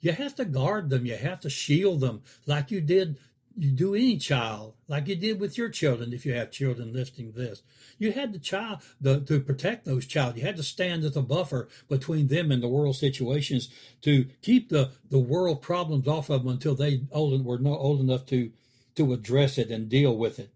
[0.01, 1.05] You have to guard them.
[1.05, 3.18] You have to shield them like you did
[3.57, 7.32] you do any child like you did with your children if you have children listening
[7.32, 7.62] this
[7.99, 11.22] you had the child the, to protect those child you had to stand as a
[11.22, 13.68] buffer between them and the world situations
[14.01, 18.01] to keep the the world problems off of them until they old were not old
[18.01, 18.51] enough to
[18.95, 20.51] to address it and deal with it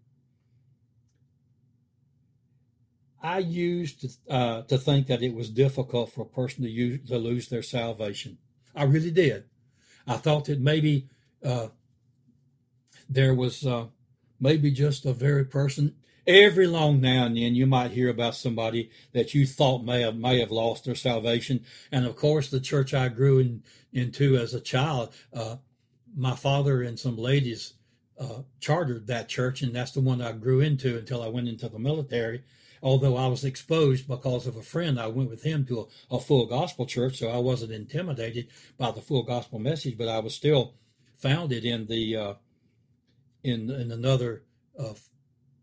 [3.35, 6.99] i used to, uh, to think that it was difficult for a person to use
[7.07, 8.37] to lose their salvation
[8.75, 9.43] i really did
[10.07, 11.07] i thought that maybe
[11.43, 11.67] uh,
[13.09, 13.85] there was uh,
[14.39, 15.95] maybe just a very person.
[16.25, 20.17] Every long now and then, you might hear about somebody that you thought may have
[20.17, 21.63] may have lost their salvation.
[21.91, 23.63] And of course, the church I grew in,
[23.93, 25.57] into as a child, uh,
[26.15, 27.73] my father and some ladies
[28.19, 31.69] uh, chartered that church, and that's the one I grew into until I went into
[31.69, 32.43] the military.
[32.81, 36.19] Although I was exposed because of a friend, I went with him to a, a
[36.19, 38.47] full gospel church, so I wasn't intimidated
[38.77, 40.75] by the full gospel message, but I was still
[41.15, 42.33] founded in the uh,
[43.43, 44.43] in in another
[44.77, 44.93] uh,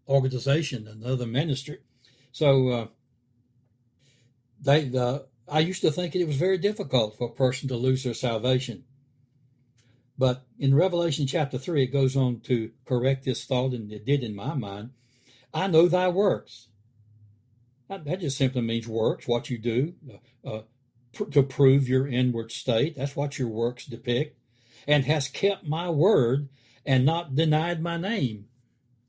[0.09, 1.79] organization, another ministry.
[2.33, 2.87] So uh,
[4.61, 8.05] they, the, I used to think it was very difficult for a person to lose
[8.05, 8.85] their salvation.
[10.17, 14.23] But in Revelation chapter 3, it goes on to correct this thought, and it did
[14.23, 14.91] in my mind.
[15.53, 16.69] I know thy works.
[17.89, 19.95] That just simply means works, what you do
[20.45, 20.63] uh, uh,
[21.13, 22.97] pr- to prove your inward state.
[22.97, 24.39] That's what your works depict.
[24.87, 26.49] And has kept my word
[26.85, 28.47] and not denied my name.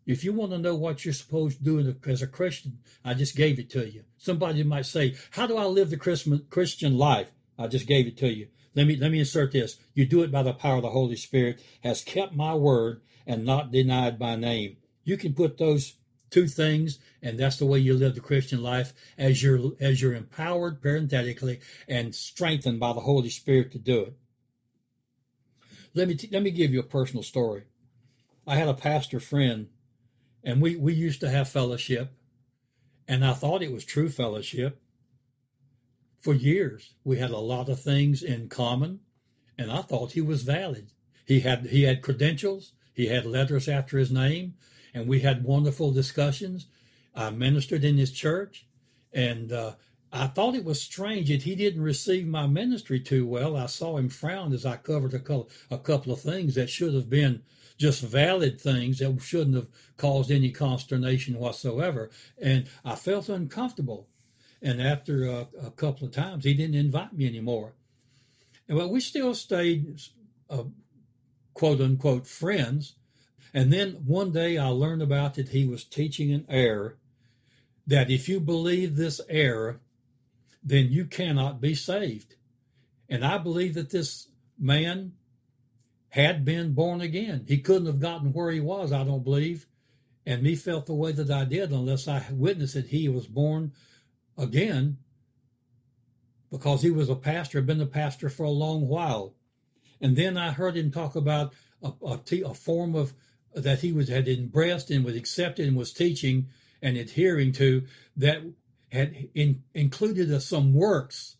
[0.05, 3.35] If you want to know what you're supposed to do as a Christian, I just
[3.35, 4.03] gave it to you.
[4.17, 8.31] Somebody might say, "How do I live the Christian life?" I just gave it to
[8.31, 8.49] you.
[8.75, 9.77] Let me let me insert this.
[9.93, 11.59] You do it by the power of the Holy Spirit.
[11.83, 14.77] Has kept my word and not denied my name.
[15.03, 15.95] You can put those
[16.35, 20.13] two things, and that's the way you live the Christian life as you're as you're
[20.13, 24.13] empowered parenthetically and strengthened by the Holy Spirit to do it.
[25.93, 27.63] Let me t- let me give you a personal story.
[28.45, 29.69] I had a pastor friend,
[30.43, 32.11] and we we used to have fellowship,
[33.07, 34.81] and I thought it was true fellowship.
[36.19, 38.99] For years, we had a lot of things in common,
[39.57, 40.91] and I thought he was valid.
[41.25, 42.73] He had he had credentials.
[42.93, 44.55] He had letters after his name,
[44.95, 46.67] and we had wonderful discussions.
[47.13, 48.65] I ministered in his church,
[49.13, 49.73] and uh,
[50.11, 53.57] I thought it was strange that he didn't receive my ministry too well.
[53.57, 56.93] I saw him frown as I covered a couple, a couple of things that should
[56.93, 57.43] have been
[57.77, 59.67] just valid things that shouldn't have
[59.97, 62.09] caused any consternation whatsoever.
[62.41, 64.07] And I felt uncomfortable.
[64.61, 67.73] And after a, a couple of times, he didn't invite me anymore.
[68.69, 69.99] And well, we still stayed,
[70.49, 70.63] uh,
[71.53, 72.95] quote unquote, friends.
[73.55, 76.97] And then one day I learned about that he was teaching an error
[77.87, 79.79] that if you believe this error,
[80.61, 82.35] then you cannot be saved.
[83.07, 84.27] And I believe that this
[84.59, 85.13] man
[86.09, 87.45] had been born again.
[87.47, 89.67] He couldn't have gotten where he was, I don't believe,
[90.25, 93.71] and me felt the way that I did unless I witnessed that he was born
[94.37, 94.97] again
[96.51, 99.33] because he was a pastor, been a pastor for a long while.
[100.01, 103.13] And then I heard him talk about a form of
[103.55, 106.47] that he was had embraced and was accepted and was teaching
[106.81, 107.83] and adhering to
[108.15, 108.41] that
[108.91, 111.37] had in, included some works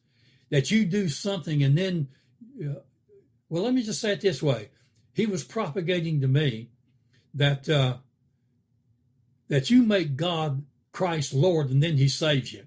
[0.50, 2.08] that you do something and then
[2.64, 2.80] uh,
[3.50, 4.70] well let me just say it this way.
[5.14, 6.70] He was propagating to me
[7.34, 7.98] that uh,
[9.48, 12.66] that you make god christ lord and then he saves you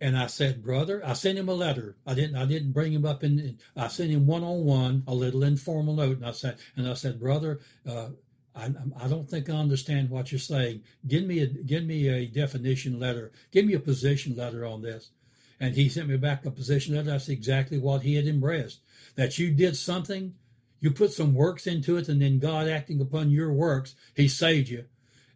[0.00, 1.96] and I said, brother, I sent him a letter.
[2.06, 5.14] I didn't, I didn't bring him up in, I sent him one on one, a
[5.14, 6.18] little informal note.
[6.18, 8.10] And I said, and I said, brother, uh,
[8.54, 8.70] I,
[9.00, 10.82] I don't think I understand what you're saying.
[11.06, 13.32] Give me a, give me a definition letter.
[13.50, 15.10] Give me a position letter on this.
[15.60, 17.10] And he sent me back a position letter.
[17.10, 18.80] That's exactly what he had embraced.
[19.16, 20.34] That you did something,
[20.78, 24.68] you put some works into it, and then God acting upon your works, he saved
[24.68, 24.84] you.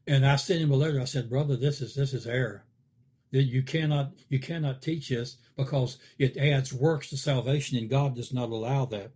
[0.06, 1.00] And I sent him a letter.
[1.00, 2.64] I said, brother, this is, this is error
[3.32, 8.14] that you cannot you cannot teach this because it adds works to salvation and God
[8.14, 9.12] does not allow that.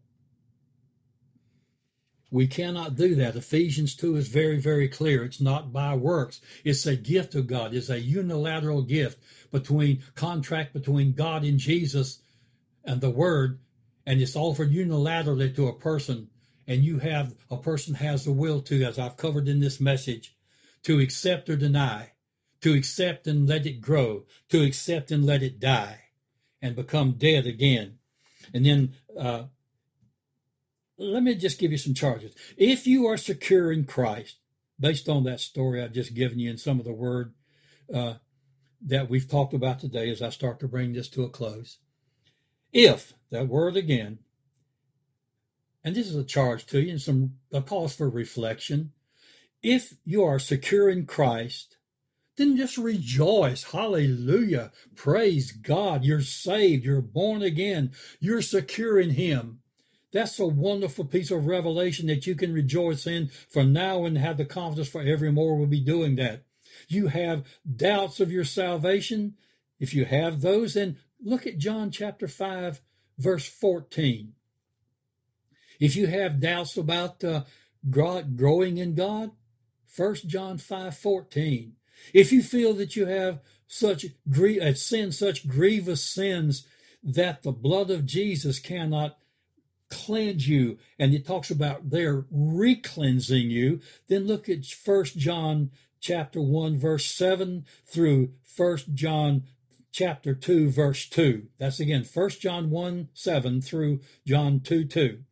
[2.31, 3.37] We cannot do that.
[3.37, 5.25] Ephesians 2 is very, very clear.
[5.25, 6.41] It's not by works.
[6.65, 7.73] It's a gift of God.
[7.73, 12.19] It's a unilateral gift between contract between God and Jesus
[12.85, 13.61] and the Word,
[14.05, 16.29] and it's offered unilaterally to a person.
[16.67, 20.37] And you have a person has the will to, as I've covered in this message,
[20.83, 22.11] to accept or deny
[22.61, 26.01] to accept and let it grow, to accept and let it die
[26.63, 27.99] and become dead again.
[28.53, 29.45] And then uh,
[30.99, 32.35] let me just give you some charges.
[32.57, 34.37] If you are secure in Christ,
[34.79, 37.35] based on that story I've just given you and some of the word
[37.93, 38.15] uh,
[38.85, 41.79] that we've talked about today as I start to bring this to a close,
[42.73, 44.19] if, that word again,
[45.83, 48.93] and this is a charge to you and some a cause for reflection,
[49.63, 51.77] if you are secure in Christ,
[52.37, 53.65] then just rejoice.
[53.65, 54.71] Hallelujah.
[54.95, 56.05] Praise God.
[56.05, 56.85] You're saved.
[56.85, 57.93] You're born again.
[58.21, 59.61] You're secure in Him.
[60.13, 64.37] That's a wonderful piece of revelation that you can rejoice in from now and have
[64.37, 66.45] the confidence for evermore we'll be doing that.
[66.89, 69.35] You have doubts of your salvation.
[69.79, 72.81] If you have those, then look at John chapter 5,
[73.19, 74.33] verse 14.
[75.81, 77.43] If you have doubts about uh,
[77.91, 79.33] growing in God,
[79.95, 81.73] 1 John 5, 14.
[82.13, 86.67] If you feel that you have such uh, sin, such grievous sins
[87.03, 89.19] that the blood of Jesus cannot
[89.89, 95.71] cleanse you, and it talks about there re-cleansing you, then look at First John
[96.01, 99.45] chapter 1 verse 7 through First John
[99.93, 101.47] chapter 2 verse 2.
[101.59, 105.25] That's again First John 1 7 through John 2 2.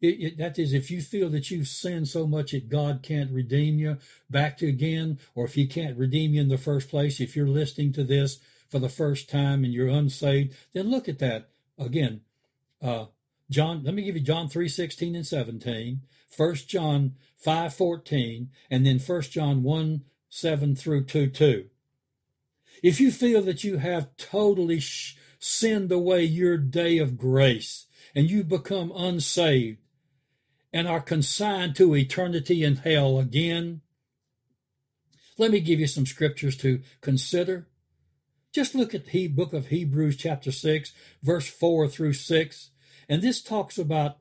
[0.00, 3.32] It, it, that is, if you feel that you've sinned so much that God can't
[3.32, 3.98] redeem you
[4.30, 7.48] back to again, or if He can't redeem you in the first place, if you're
[7.48, 8.38] listening to this
[8.68, 12.20] for the first time and you're unsaved, then look at that again.
[12.80, 13.06] Uh,
[13.50, 16.02] John, let me give you John three sixteen and 17,
[16.36, 21.66] 1 John five fourteen, and then 1 John 1 7 through 2 2.
[22.82, 28.30] If you feel that you have totally sh- sinned away your day of grace and
[28.30, 29.78] you become unsaved,
[30.72, 33.80] and are consigned to eternity in hell again?
[35.38, 37.68] Let me give you some scriptures to consider.
[38.52, 40.92] Just look at the book of Hebrews, chapter 6,
[41.22, 42.70] verse 4 through 6.
[43.08, 44.18] And this talks about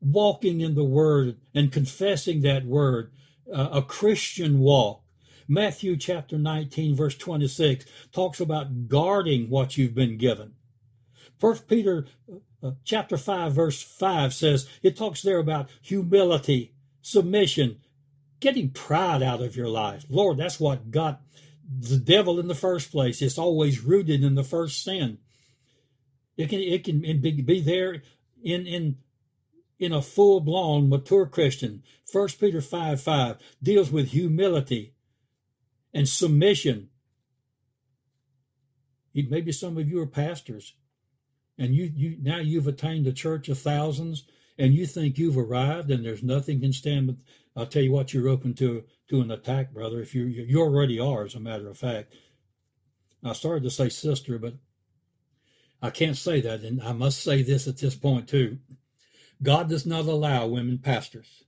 [0.00, 3.12] walking in the word and confessing that word,
[3.52, 5.02] uh, a Christian walk.
[5.46, 10.54] Matthew chapter 19, verse 26 talks about guarding what you've been given.
[11.38, 12.06] First Peter
[12.64, 17.80] uh, chapter 5, verse 5 says, it talks there about humility, submission,
[18.40, 20.06] getting pride out of your life.
[20.08, 21.20] Lord, that's what got
[21.78, 23.20] the devil in the first place.
[23.20, 25.18] It's always rooted in the first sin.
[26.36, 28.02] It can it can be, be there
[28.42, 28.96] in in
[29.78, 31.82] in a full blown mature Christian.
[32.10, 34.94] First Peter 5 5 deals with humility
[35.92, 36.88] and submission.
[39.14, 40.74] Maybe some of you are pastors
[41.58, 44.24] and you, you now you've attained a church of thousands
[44.58, 47.16] and you think you've arrived and there's nothing can stand but
[47.56, 50.98] I'll tell you what you're open to to an attack brother if you you already
[50.98, 52.14] are as a matter of fact.
[53.22, 54.54] I started to say sister but
[55.80, 58.58] I can't say that and I must say this at this point too.
[59.42, 61.44] God does not allow women pastors.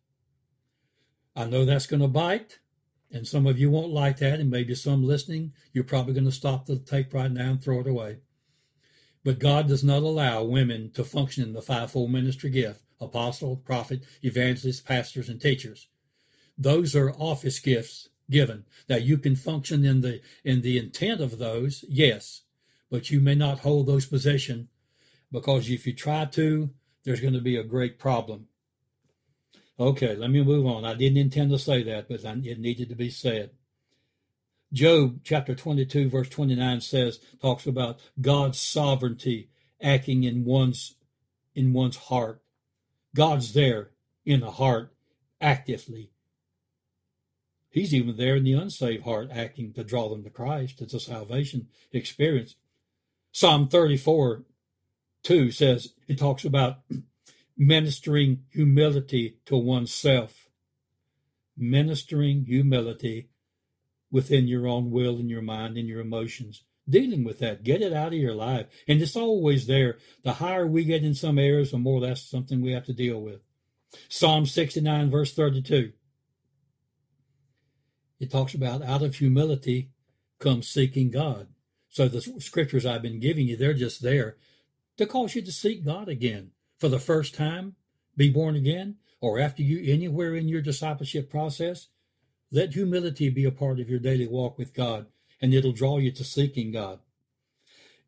[1.35, 2.59] I know that's going to bite
[3.11, 6.33] and some of you won't like that and maybe some listening you're probably going to
[6.33, 8.19] stop the tape right now and throw it away
[9.27, 14.05] but God does not allow women to function in the fivefold ministry gift apostle, prophet,
[14.23, 15.89] evangelist, pastors, and teachers.
[16.57, 21.39] Those are office gifts given that you can function in the in the intent of
[21.39, 22.43] those, yes.
[22.89, 24.69] but you may not hold those positions
[25.32, 26.70] because if you try to,
[27.03, 28.47] there's going to be a great problem.
[29.81, 30.85] Okay, let me move on.
[30.85, 33.51] I didn't intend to say that, but it needed to be said.
[34.77, 39.48] Job chapter 22 verse 29 says, talks about God's sovereignty
[39.81, 40.97] acting in one's,
[41.55, 42.43] in one's heart.
[43.15, 43.93] God's there
[44.27, 44.93] in the heart
[45.40, 46.11] actively.
[47.70, 50.82] He's even there in the unsaved heart acting to draw them to Christ.
[50.82, 52.57] It's a salvation experience.
[53.32, 54.44] Psalm 34
[55.23, 56.81] 2 says, it talks about
[57.57, 60.51] ministering humility to oneself.
[61.57, 63.31] Ministering humility
[64.11, 66.65] within your own will and your mind and your emotions.
[66.89, 68.66] Dealing with that, get it out of your life.
[68.87, 69.99] And it's always there.
[70.23, 73.20] The higher we get in some areas, the more that's something we have to deal
[73.20, 73.41] with.
[74.09, 75.93] Psalm 69, verse 32.
[78.20, 79.91] It talks about out of humility
[80.39, 81.49] comes seeking God.
[81.89, 84.37] So the scriptures I've been giving you, they're just there
[84.97, 87.74] to cause you to seek God again for the first time,
[88.16, 91.89] be born again, or after you anywhere in your discipleship process.
[92.57, 95.09] Let humility be a part of your daily walk with God,
[95.43, 97.01] and it'll draw you to seeking God.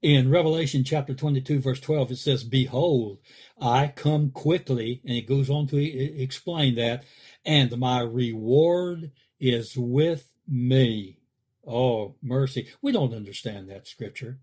[0.01, 3.19] In Revelation chapter 22, verse 12, it says, Behold,
[3.61, 7.05] I come quickly, and it goes on to explain that,
[7.45, 11.19] and my reward is with me.
[11.67, 12.69] Oh, mercy.
[12.81, 14.39] We don't understand that scripture,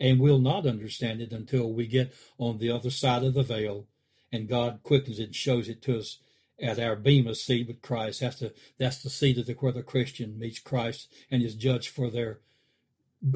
[0.00, 3.86] and we'll not understand it until we get on the other side of the veil,
[4.32, 6.18] and God quickens it and shows it to us
[6.60, 8.20] at our bema seat with Christ.
[8.20, 11.88] That's the that's the seat of the where the Christian meets Christ and is judged
[11.88, 12.40] for their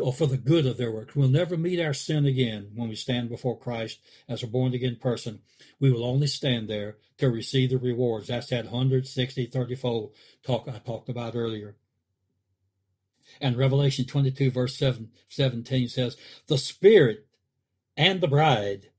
[0.00, 1.12] or for the good of their work.
[1.14, 4.96] We'll never meet our sin again when we stand before Christ as a born again
[4.96, 5.40] person.
[5.80, 8.28] We will only stand there to receive the rewards.
[8.28, 10.12] That's that 160, 30 fold
[10.42, 11.76] talk I talked about earlier.
[13.40, 16.16] And Revelation 22 verse 7, 17 says,
[16.48, 17.26] the Spirit
[17.96, 18.90] and the bride,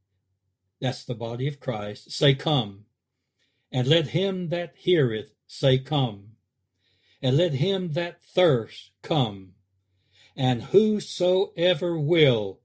[0.82, 2.86] that's the body of Christ, say come.
[3.72, 6.32] And let him that heareth say, Come.
[7.22, 9.54] And let him that thirst come.
[10.36, 12.62] And whosoever will,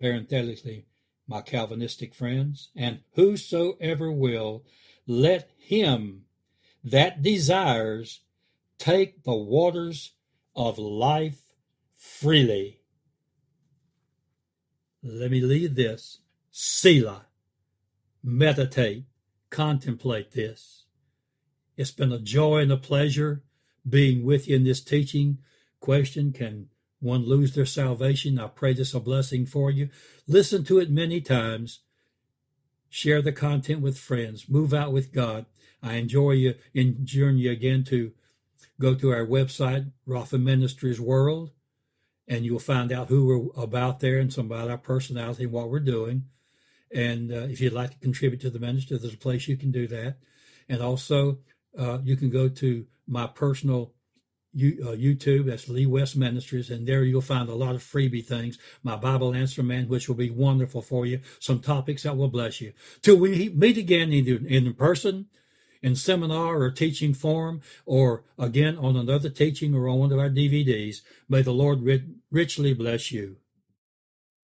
[0.00, 0.86] parenthetically,
[1.26, 4.64] my Calvinistic friends, and whosoever will,
[5.06, 6.24] let him
[6.84, 8.20] that desires
[8.78, 10.12] take the waters
[10.54, 11.52] of life
[11.94, 12.80] freely.
[15.02, 16.18] Let me leave this.
[16.50, 17.26] Selah.
[18.22, 19.04] Meditate
[19.50, 20.84] contemplate this.
[21.76, 23.42] It's been a joy and a pleasure
[23.88, 25.38] being with you in this teaching.
[25.80, 26.68] Question Can
[27.00, 28.38] one lose their salvation?
[28.38, 29.88] I pray this a blessing for you.
[30.26, 31.80] Listen to it many times.
[32.88, 34.48] Share the content with friends.
[34.48, 35.46] Move out with God.
[35.82, 38.12] I enjoy you, enjoying you again to
[38.80, 41.50] go to our website, Rafa Ministries World,
[42.26, 45.70] and you'll find out who we're about there and some about our personality and what
[45.70, 46.24] we're doing.
[46.92, 49.70] And uh, if you'd like to contribute to the ministry, there's a place you can
[49.70, 50.16] do that.
[50.68, 51.38] And also,
[51.78, 53.92] uh, you can go to my personal
[54.56, 55.46] uh, YouTube.
[55.46, 58.58] That's Lee West Ministries, and there you'll find a lot of freebie things.
[58.82, 61.20] My Bible Answer Man, which will be wonderful for you.
[61.38, 62.72] Some topics that will bless you.
[63.02, 65.26] Till we meet again, either in person,
[65.82, 70.30] in seminar or teaching form, or again on another teaching or on one of our
[70.30, 71.02] DVDs.
[71.28, 71.80] May the Lord
[72.30, 73.36] richly bless you.